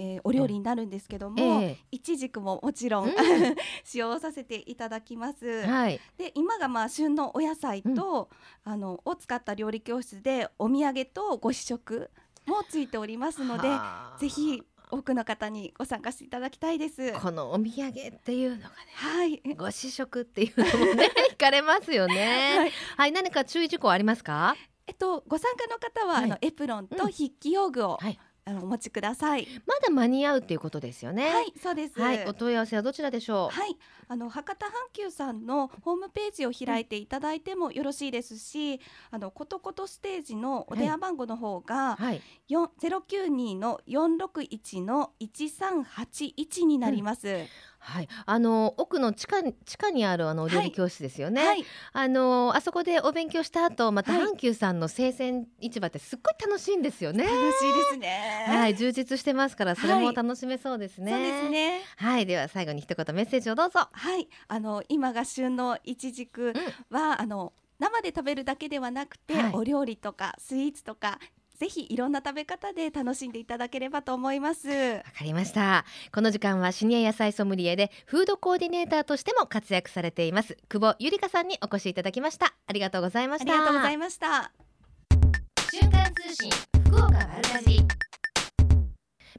[0.00, 3.14] えー、お料理になるんですけども、えいちじくももちろん、うん、
[3.82, 5.66] 使用させていただきます。
[5.66, 8.30] はい、で今がまあ旬のお野菜と、
[8.64, 12.10] うん、あのを使った料理教室でお土産とご試食
[12.46, 13.68] もついておりますので
[14.18, 17.12] ぜひ多くの方にご参加していただきたいです。
[17.14, 22.56] このお土産っていうのがね、はい、ご試食っていうのもね、 惹かれますよね。
[22.56, 24.56] はい、はい、何か注意事項ありますか？
[24.86, 29.46] えっとご参加の方は、はい、あのエプロンと筆記用具を、はいあのお持ちください。
[29.66, 31.28] まだ間に合うっていうことですよね。
[31.28, 32.00] はい、そうです。
[32.00, 33.54] はい、お問い合わせはどちらでしょう？
[33.54, 33.76] はい、
[34.08, 38.80] あの博多阪急さんのホームページを開いていただいてもよろしいですし、うん、
[39.12, 41.98] あのことことステージのお電話番号の方が
[42.48, 47.28] 四ゼロ九二の四六一の一三八一になります。
[47.28, 47.46] うん
[47.78, 51.46] はい、あの奥の地下地下にあるあのお料理教室ですよね。
[51.46, 57.24] はい、あのあそこでお勉強した後、また阪急さんの生鮮市場ってすっごい楽しいんですよね。
[57.24, 58.44] 楽しいですね。
[58.48, 61.12] はい、充実してますからそれも楽しめそうですね。
[61.12, 61.80] そうですね。
[61.96, 63.88] はい、では最後に一言メッセージをどうぞ。
[63.90, 66.52] はい、あの今が旬のいちじく
[66.90, 71.18] は、うん、あの生で食べるだけではなくて、はい、お料理とかスイーツとか
[71.58, 74.68] ぜひいろんな食べ方で楽しんでいただければと思います。
[74.68, 75.84] わかりました。
[76.12, 82.54] この時間はシニア野菜ソムリエでフードコーディネーターとしても活躍されています久保ゆりかさんにお越しいただきました。
[82.66, 83.52] ありがとうございました。
[83.52, 84.52] ありがとうございました。
[85.72, 86.50] 瞬間通信
[86.86, 88.07] 福岡丸かじり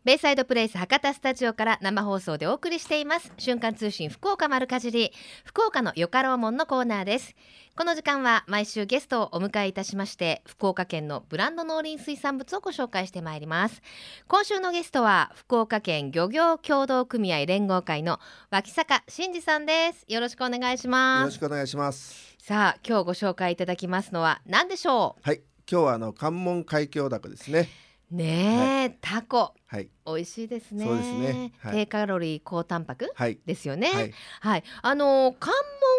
[0.06, 3.34] ベイサイドプレイス博多スタジオから生放送でお送りしています。
[3.38, 5.12] 瞬間通信福岡丸かじり
[5.44, 7.36] 福岡のよかろうもんのコーナーです。
[7.76, 13.82] この時間は毎週ゲストをお迎えいたしまして福岡県のブランド農林水産物をご紹介してまいります。
[14.30, 18.20] 今週のゲストは福岡県漁業協同組合連合会の
[18.52, 20.06] 脇坂真二さんです。
[20.08, 21.22] よろしくお願いします。
[21.24, 22.38] よろしくお願いします。
[22.38, 25.22] さあ今日ご紹介いただきますのは何でしょう？
[25.22, 27.68] はい今日はあの関門海峡ダコですね
[28.12, 30.84] ねえ、はい、タコはい、美味しいですね。
[30.84, 31.52] そうですね。
[31.60, 33.88] はい、低カロリー高タンパク、はい、ですよね。
[33.90, 35.54] はい、はい、あの関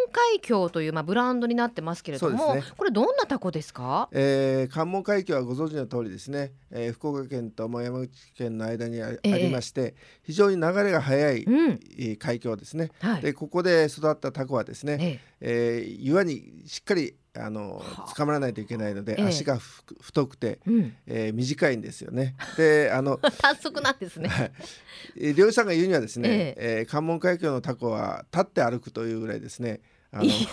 [0.05, 4.09] 門海峡というまあブランドになってますけれども、ね、これどんなタコですか？
[4.11, 6.53] えー、関門海峡はご存知の通りですね。
[6.73, 9.95] えー、福岡県と山口県の間にあ,、りまして、
[10.25, 11.79] 非常に流れが速い、うん、
[12.19, 12.91] 海峡ですね。
[12.99, 17.83] はい、でここで育ったタコはですね、ええー、岩にしっかりあの
[18.17, 22.35] 捕まらないといけないので、足が太くて、うん、えー、短いんですよね。
[22.57, 23.21] であの
[23.63, 24.53] 速なんですね。
[25.37, 26.79] 漁師さんが言うにはですね、ええ。
[26.79, 29.81] えー、関門海峡のタコは立って歩くというぐらいですね。
[30.13, 30.49] あのいやいや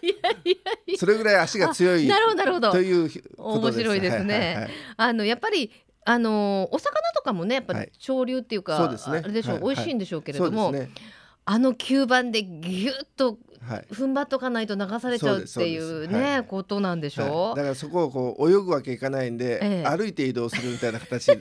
[0.00, 0.50] いやい
[0.92, 2.72] やそれぐらい足が強いなるほどなるほど。
[2.72, 4.70] という面白いですね。
[4.96, 5.70] あのやっぱり
[6.06, 10.90] あのお魚とかもねやっぱり潮流っていうか、はい、そうですね、あれでしょう、はい、美味しいんでしょうけれども、ね、
[11.44, 17.24] あの吸盤でぎゅっと踏ん張っとかないと流されちゃうっていうね、はい、ことなんでしょ？
[17.24, 21.32] う、はい、だからそこをこう泳ぐわけいかないんで、ええ、歩いて移動するみたいな形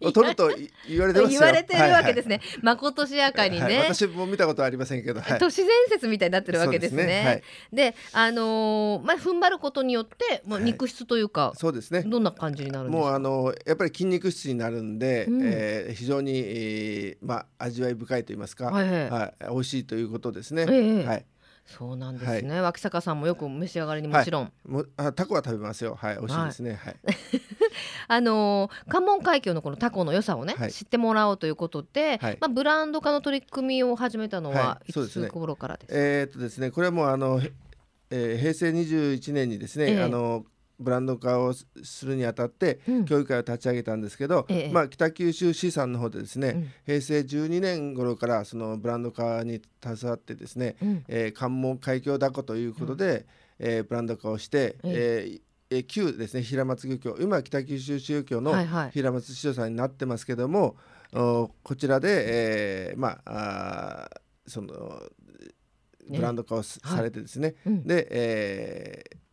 [0.00, 0.50] を取ると
[0.88, 7.42] 言われてます言われてるわけですね、はいはい、まことしやかにね、私も見たことありませんけど、都市伝説みたいになってるわけですね。
[7.72, 12.02] で、ね、あのー、まあ踏ん張ることによってもう肉質というか、そうですね。
[12.02, 19.10] どんな感じになるもうあのやっぱり筋肉質になるんで、うん、えー、非常に、えー、まあ味わい深いと言いますか、はいはい。
[19.10, 21.24] はい、美味しいということですね、えー、はい
[21.66, 25.96] そうなんですね、はい、脇坂さんもよく召し上がりにもちろん、はい、もあタコは食べますよ。
[25.96, 26.74] はい美味しいですね。
[26.74, 26.96] はい、
[28.08, 34.92] あのー、関門海峡のこのタコの良さをね、はい、知ってもらおうということで、まあブランド化の取り組みを始めたのはい。
[34.92, 37.40] つ頃からですか、ね、えー、っとですねこれはもうあの、
[38.10, 40.44] えー、平成21年にですね、えー、あの
[40.78, 53.26] ブランド化をするにあたって、協議会を立ち上げたんですけど、ええ、まあ、北九州市さんの方でですね、うん、平成12年頃からそのブランド化に携わってですね、うん、えー、関門海峡だこということで、
[53.58, 55.76] うん、えー、ブランド化をして、ええ。
[55.78, 58.54] ー、旧ですね平松漁協今北九州市漁協の
[58.92, 60.76] 平松市長さんになってますけども、
[61.12, 65.02] はいはい、こちらで、えー、まああその
[66.08, 69.25] ブランド化をされてですね、はい、で、えー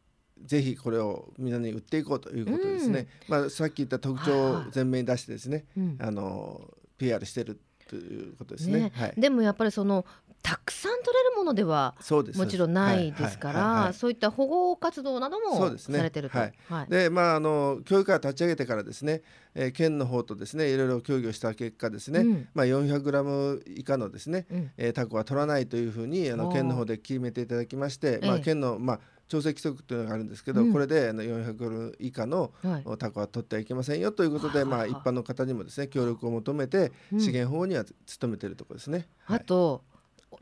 [0.46, 5.66] ぜひこれをみんなに売っていこうということですね、うん、まあ、さっき言った特徴を前面に出してですね、
[6.00, 6.62] あの
[6.98, 10.06] PR してるということですね、ね、はい、でもやっぱりその
[10.42, 11.96] たくさん取れるものでは
[12.36, 16.38] もちろんないですからそういった保護活動などもされてると。
[16.38, 16.54] はい。
[16.68, 19.22] はい、でまああの教育会を立ち上げてからですね、
[19.56, 32.52] えー、県の方とですねいろいろ協議をした結果ですね、うん、まあ 400g 以下のですね、うん、えー、タコは取らないというふうにあの県の方で決めていただきまして、まあ県のまあ調整規則というのがあるんですけど、うん、これで400ドル以下の
[33.00, 37.86] タコは取ってはいけませんよということで、はい、まあ、一般の方にもですね協力を求めて資源保護には
[38.20, 39.08] 努めているところですね。
[39.26, 39.84] あと、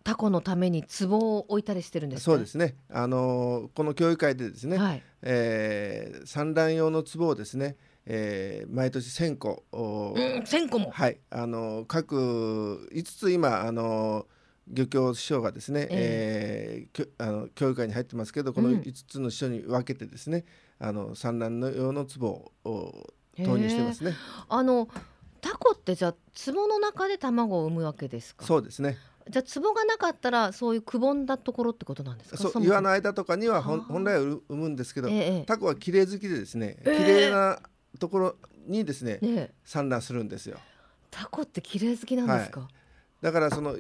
[0.04, 2.76] タコのために壺を置いたりしてるんです、ね、そうですね。
[2.90, 10.14] あのこの協議会でですね、はい、えー、産卵用の壺をですね、えー、毎年1000個、うん、
[10.44, 10.92] 1000個も。
[10.92, 11.20] はい。
[11.30, 14.26] あの各5つ今あの
[14.68, 20.46] 漁協師匠がですね、えー、えー、あの教育会に入ってますけどこの5つの師匠に分けてですね、
[20.80, 24.14] うん、あの産卵の用の壺を投入してますね。
[24.48, 24.88] あの
[25.42, 28.46] タコってじゃあ壺の中で卵を産むわけですか？
[28.46, 28.98] そうですね。
[29.30, 32.38] じゃあ壺がなかったらそういうくぼんだところってことなんですか？
[32.38, 37.60] そう岩の間とかには本来は産むんですけど、えタコは綺麗好きでですね、綺麗な
[38.00, 38.36] ところ
[38.68, 40.58] にですね、ね産卵するんですよ。
[41.10, 42.62] タコって綺麗好きなんですか？
[42.62, 42.70] はい、
[43.22, 43.76] だからその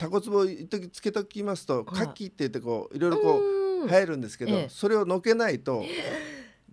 [0.00, 3.38] タコツボ一時つけときますとカッキって言ってこういろいろこ
[3.84, 5.84] う入るんですけど、それをのけないと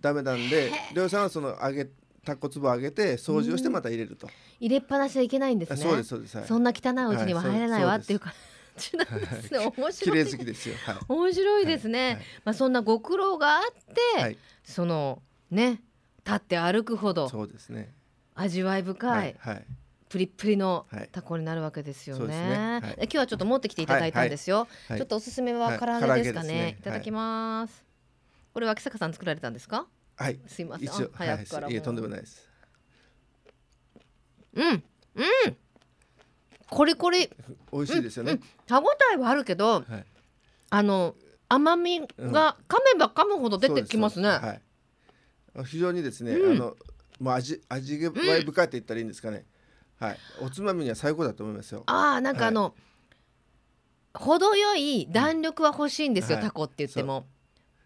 [0.00, 1.88] ダメなんで漁師さんはその上げ
[2.24, 5.76] タコツボ上げて掃除をしてまた入れると、入れっぱなしはいけないんですね。
[5.76, 8.32] そうですそうです、はい、そんな汚いうちには入れないわっていう感
[8.78, 9.92] じなんですね、面白い。
[9.92, 15.82] 綺麗好きですよ、はい、面白いですね、はい、まあそんなご苦労があって、そのね
[16.24, 17.92] 立って歩くほどそうですね。
[18.34, 19.64] 味わい深い、はい
[20.08, 22.24] プリップリのタコになるわけですよね。
[22.26, 22.56] はいね。
[22.56, 24.60] はい、今日はちょっと持ってきていただいたんですよ。
[24.60, 26.76] はいはい、ちょっとおすすめは唐揚げですかね。
[26.80, 26.82] い。
[26.82, 27.84] ただきます。
[28.54, 29.86] これ脇坂さん作られたんですか？
[30.16, 30.40] はい。
[30.46, 30.88] すいません。
[30.88, 32.48] 早くからはい、いえとんでもないです。
[34.54, 34.66] うん。
[34.66, 34.84] うん。
[36.70, 37.30] コリコリ。
[37.72, 40.04] 美味しいですよね、歯ごたえはあるけど、はい。
[40.70, 41.14] あの
[41.48, 44.58] 甘みが噛めば噛むほど出てきますね、は
[45.56, 45.64] い。
[45.64, 46.52] 非常にですね、うん。
[46.52, 46.76] あの
[47.20, 49.46] もう味味わい深いって言ったらいいんですかね、
[49.98, 50.18] はい。
[50.40, 51.82] おつまみには最高だと思いますよ。
[51.86, 52.74] ああなんかあの、
[54.14, 56.46] 程よい弾力は欲しいんですよ、はい。
[56.46, 57.26] タコって言っても。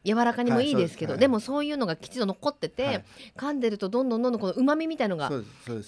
[0.05, 1.25] 柔らかにもいいですけど、はいです。
[1.25, 3.05] はいでもそういうのがきちんと残ってて、はい。
[3.37, 5.31] 噛んでるとどんどんどんどんこの旨味みたいのが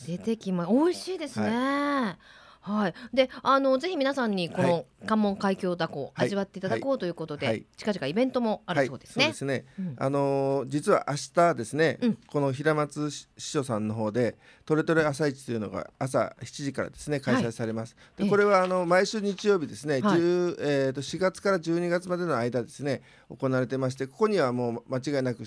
[0.06, 0.72] 出てきます。
[0.72, 2.18] 美味しいですね。
[2.64, 6.26] はい、であのぜひ皆さんにこはの関門海峡ダコをはい。
[6.26, 7.66] 味わっていただこうということで、はい。
[7.76, 9.26] 近々イベントもあるそうですね。
[9.26, 9.64] はい、そうですね。
[9.78, 9.96] うん。
[9.98, 12.18] あのー実は明日ですね、うん。
[12.26, 17.96] この平松師匠さんの方でトレトレ朝市というのが朝7時からですね開催されます。
[18.18, 18.24] ええ。
[18.24, 20.18] でこれはあの毎週日曜日ですね、はい。
[20.18, 25.44] 10えー、と4月から12月までの間ですね行われてましてここにはもう間違いなく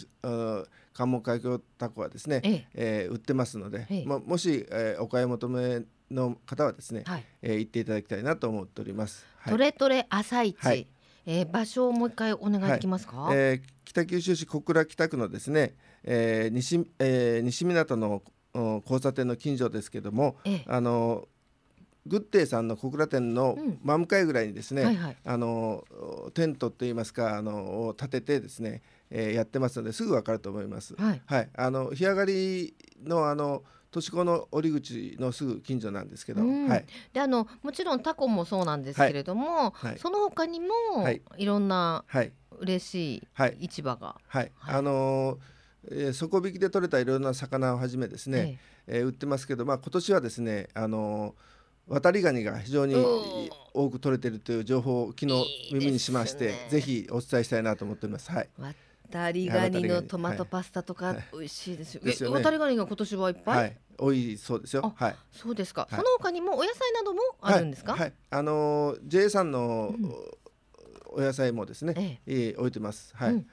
[0.93, 2.67] 関門海峡タコはですね、ええ。
[2.75, 4.05] えー売ってますので、ええ。
[4.05, 5.81] まあ、もし、えーお買い求め
[6.11, 7.25] の方はですね、はい。
[7.41, 9.25] えー行っていただきたいなと思っております。
[9.39, 9.53] はい。
[9.53, 10.87] トレトレ朝市、はい。
[11.25, 13.29] えー場所をもう一回お願いできますか？
[13.33, 18.21] えー北九州市小倉北区のですね、えー西えー西港の
[18.53, 20.63] お交差点の近所ですけども、ええ。
[20.67, 21.27] あの
[22.05, 23.79] グッデイさんの小倉店のうん。
[23.83, 25.17] 真向かいぐらいにですね、はいはい。
[25.25, 25.83] あの
[26.25, 30.95] おテントといいますかあのを建ててですね、えーやってますのですぐわかると思います。
[30.95, 31.21] はい。
[31.25, 33.63] はい、あの日上がりのあの
[33.97, 36.67] 都市高の折り口のすぐ近所なんですけど、うん。
[36.67, 39.97] はい、であのもちろんタコもそうなんですけれども、はい。
[39.97, 40.67] その他にも、
[41.01, 41.21] はい。
[41.37, 43.57] い、ろんなはい、嬉しはい。
[43.59, 44.75] い市場が、はい、はい。
[44.75, 45.37] あのー
[45.89, 52.93] えー底引きで取れたいろんな魚をはじめですね、えー売ってますけど、まあ、今年はですね、あのー渡りガニが非常に
[53.73, 58.29] 多く取れているという情報を昨日耳にしましてぜひお伝えしたいなと思っております。
[58.29, 58.49] はい、
[59.09, 61.25] 渡りガニのはいトマトパスタとかはい。
[61.33, 62.01] 美味しいですよ。
[62.03, 62.39] ですよね。
[62.39, 64.93] え渡りガニが今年はいっぱい、はい、多いそうですよ。
[64.97, 65.15] あはい。
[65.31, 65.91] そうですか、はい。
[65.91, 68.13] その他にもお野菜などもあるんですか、はい、はい。
[68.31, 70.11] あのー JA さんのうん。
[71.09, 72.31] お野菜もですね、ええ。
[72.55, 73.15] ー置いてます。
[73.15, 73.45] はい。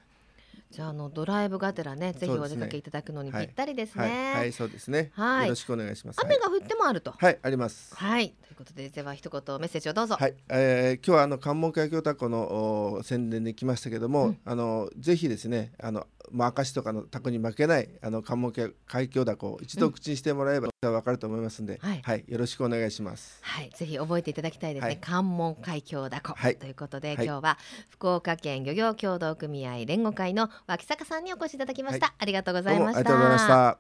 [0.75, 4.03] うんじゃああのドライブがてらねぜひお出かけいただくのにぴったりですね。
[4.03, 5.13] はい、はい、そうですね。
[5.15, 6.21] はいよろしくお願いします。
[6.25, 7.13] 雨が降ってもあると。
[7.13, 7.95] はい、はい、あります。
[7.95, 10.17] はい、ということででは一言メッセージをどうぞ。
[10.19, 18.53] はい、えー今日はあの関門海峡タコのお宣伝に来ましたけども、うんあのぜひですねあのまあ明石とかのタコに負けないあの関門
[18.87, 23.39] 海峡タコを一度口にしてもらえばわかると思いますんで、はいよろしくお願いします。
[23.43, 24.87] はい、ぜひ覚えていただきたいですね。
[24.89, 27.59] はい関門海峡だこ、はいということで、はい今日は
[27.91, 32.07] 福岡県漁業協同組合連合会の脇坂さんにお越しいただきました。
[32.07, 33.01] はありがとうございました。
[33.01, 33.79] ありがとうございました。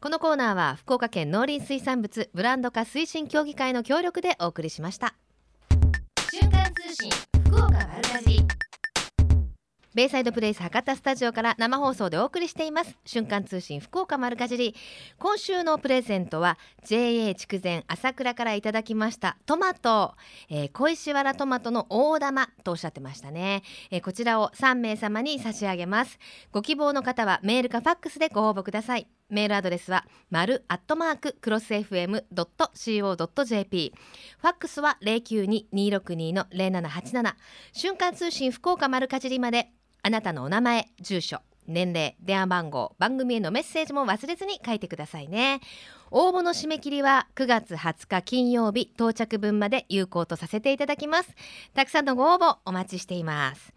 [0.00, 5.14] このコーナーは福岡県農林水産物ブランド化推進協議会の協力でお送りしました。
[6.30, 7.10] 瞬間通信
[7.46, 8.65] 福岡丸かじり。
[9.96, 12.98] ベイサイドプレイス博多スタジオから生放送でお送りしています。
[13.06, 14.74] 瞬間通信福岡丸かじり。
[15.18, 20.14] 今週のプレゼントは JA 筑前朝倉からいただきましたトマト、
[20.50, 26.18] えー小石原トマトの大玉とおっしゃってましたね、えーこちらを3名様に差し上げます。
[26.52, 29.08] ご希望の方はメールかファックスでご応募ください。
[29.30, 32.24] メールアドレスは丸アットマーククロス FM.co.jp
[34.38, 37.34] ファックスは092-262-0787
[37.72, 39.72] 瞬間通信福岡丸かじりまで
[40.06, 45.60] あなたのお名前住所年齢電話番号番組へのメッセージも忘れずに書いてくださいね。
[46.12, 51.34] 応募の締め切りは9月20日金曜日到着分まで有効とさせていただきます。
[51.74, 53.72] たくさんのご応募お待ちしています。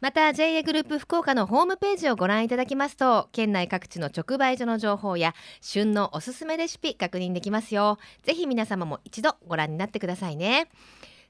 [0.00, 7.98] また JA グループ福岡のホームページをご覧いただきますと県内各地の直売所の情報や旬のおすすめレシピ確認できますよ。
[8.22, 10.68] ぜひ皆様も一度ご覧になってくださいね。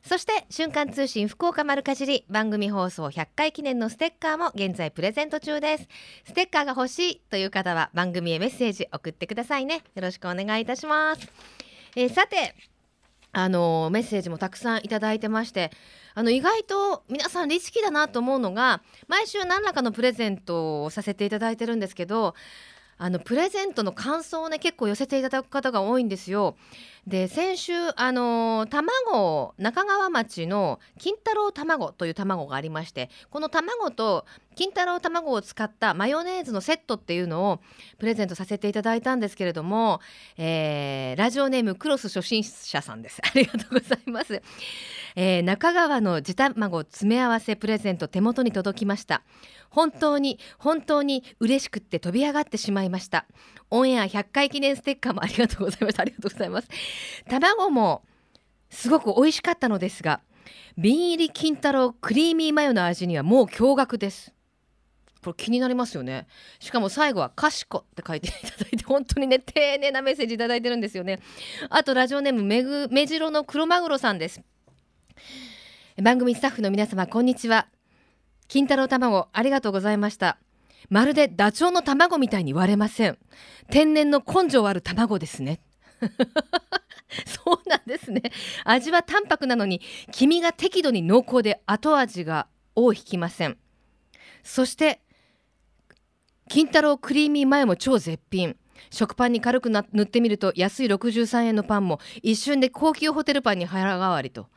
[0.07, 5.89] そして瞬間通信福岡丸かじり番組放送100回記念のステッカーも現在プレゼント中です。
[6.27, 9.83] ステッカーが欲しいという方は番組へメッセージ送ってくださいね。
[9.97, 11.29] よろしくお願いいたします、
[11.97, 12.55] えーさて
[13.33, 15.73] あのーメッセージもたくさんいただいてまして
[16.15, 22.37] あの意外と皆さんリスキーだなと思うのが毎週何らかのプレゼントをさせていただいてるんですけど
[22.99, 26.57] あのプレゼントの感想をね結構寄せていただく方が多いんですよ。
[27.07, 34.27] で先週あの卵中川町の金太郎卵という卵がありましてこの卵と
[34.57, 37.61] 金太郎卵を使ったマヨネーズのセットっていうのを
[37.99, 40.01] プレゼントさせていただいたんですけれども、
[40.37, 43.21] えーラジオネームクロス初心者さんです。
[43.25, 44.43] ありがとうございます、
[45.15, 49.23] えー中川の地卵詰め合わせプレゼント手元に届きました。
[49.69, 53.27] 本当に本当に嬉しくって飛び上がってしまいました。
[53.71, 56.03] オンエア100回記念ステッカーもありがとうございました。
[56.03, 56.69] ありがとうございます。
[57.29, 58.03] 卵も
[58.71, 60.21] すごく美味しかったのですが
[60.77, 64.33] 瓶入り金太郎クリーミーマヨの味にはもう驚愕です。
[65.25, 66.27] これ気になりますよね。
[66.61, 71.19] しかも最後は「かしこ」って書いていただいて 本当にね丁寧なメッセージいいてるんですよね。
[71.71, 74.43] あとラジオネームめぐ目白の黒マグロさんです。
[76.01, 77.69] 番組スタッフの皆様こんにちは。
[78.49, 80.39] 金太郎卵ありがとうございました。
[80.91, 83.19] まるでダチョウの卵みたいに割れません。
[83.71, 85.61] 天然の根性ある卵ですね。
[87.45, 88.23] そうなんですね。
[88.65, 89.81] 味は淡白なのに
[90.13, 93.59] 黄身が適度に濃厚で後味が尾を引きません。
[94.43, 95.01] そして
[96.49, 98.57] 金太郎クリーミー前も超絶品。
[98.91, 104.49] 食パンに軽く塗ってみると安い63円のパンも一瞬で高級ホテルパンに腹代わりと。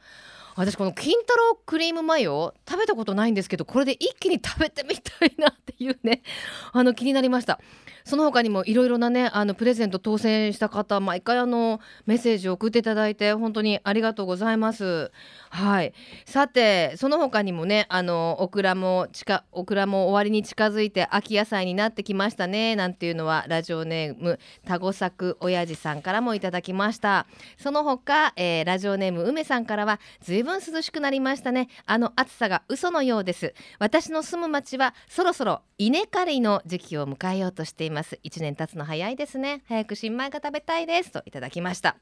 [0.60, 6.22] 私この金太郎クリームマヨ食べたことないんですけどこれで一気に食べてみたいなっていうね。
[6.74, 7.62] あの気になりました。
[8.04, 15.14] その他にもいろいろなねあのプレゼント当選した方毎回あのメッセージを送っていただいて本当にありがとうございます。
[15.50, 15.94] はい。
[16.26, 27.26] さてその他にもねあのオクラも近オクラも終わりに近づいて秋野菜になってきましたねなんていうのはラジオネームタゴサク親父さんからもいただきました。
[27.58, 31.68] その他、えー、ラジオネーム梅さんからはずいぶん涼しくなりましたね。
[31.86, 33.54] あの暑さが嘘のようです。
[33.80, 38.20] 私の住む町はそろそろ稲刈りの時期を迎えようとしています。
[38.24, 39.64] 1年経つの早いですね。
[39.68, 41.12] 早く新米が食べたいです。
[41.12, 41.98] といただきました。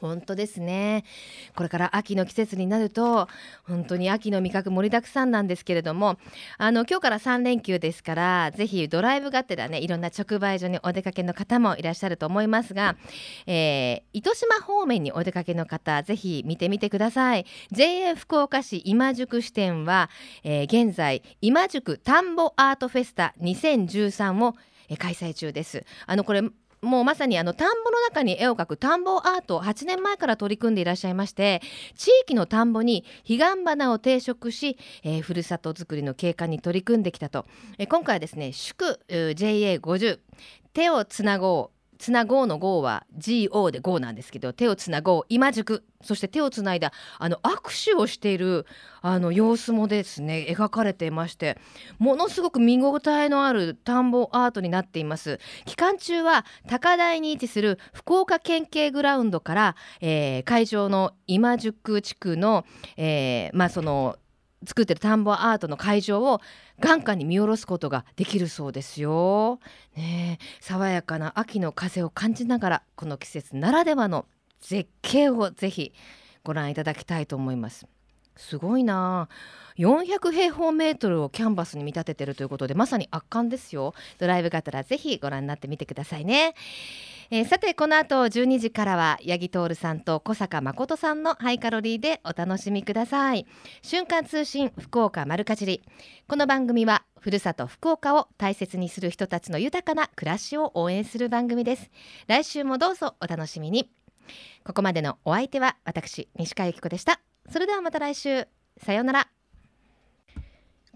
[0.00, 1.04] 本当ですね。
[1.54, 3.28] これから秋の季節になると
[3.66, 6.18] 本当に秋の味覚盛りだくさんなんですけれども
[6.56, 12.96] あの今日から3連休ですからぜひドライブがてらねいろんな直売所にお出かけの方もいらっしゃると思いますが、
[13.46, 17.46] えー、糸島方面にお出かけの方ぜひ見てみてください。
[17.72, 20.10] JA 福岡市今宿支店は、
[20.44, 24.54] えー、現在今宿田んぼアートフェスタ2013を
[24.96, 25.84] 開催中です。
[26.06, 26.42] あのこれ
[26.82, 31.60] もうまさにあの田んぼの中に絵を描く田んぼアートを8年前から取り組んでいらっしゃいまして
[31.96, 37.46] 地域の田んぼに彼岸花を定食し、えー、ふるさとづくりの景観に取り組んできたと、
[37.78, 40.20] えー、今回はですね祝 JA50
[40.72, 48.66] 手をつなごうつなごうのごうは GO で GO なんですけど手をつなごう今塾そして手をつないだあの握手をしている
[49.00, 51.58] あの様子もですね描かれていまして
[51.98, 55.40] ものすごく見応えのある田んぼアートになっています。
[55.64, 62.64] 期間中は高台に位置する福岡県警グラウンドから、えー、会場の今宿地区の、
[62.96, 64.16] えー、まあその
[64.66, 66.40] 作ってる田んぼアートの会場を
[66.80, 69.60] 眼下に見下ろすことができるそうですよ。
[69.96, 74.26] ね爽やかな秋の風を感じながらこの季節ならではの
[74.60, 75.92] 絶景をぜひ
[76.44, 77.86] ご覧いただきたいと思います。
[78.38, 79.28] すごいな
[79.78, 86.54] 400平方メートルをキャンバスに見立ててるということでまさに圧巻ですよドライブがてらぜひご覧になってみてくださいね
[87.30, 93.46] えー、さてこの後12時からは八木徹さんと小坂誠さんのハイカロリーでお楽しみください。
[93.82, 95.82] 瞬間通信福岡丸かじり。
[96.26, 101.90] この番組はふるさと福岡を大切にする人たちの豊かな暮らしを応援する番組です。
[102.28, 103.92] 来週もどうぞお楽しみに。
[104.64, 107.20] ここまでのお相手は私西川由紀子でした。
[107.50, 108.48] それではまた来週。
[108.78, 109.28] さようなら。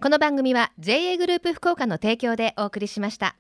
[0.01, 3.37] この番組は JA グループ福岡の提供でお送りしました。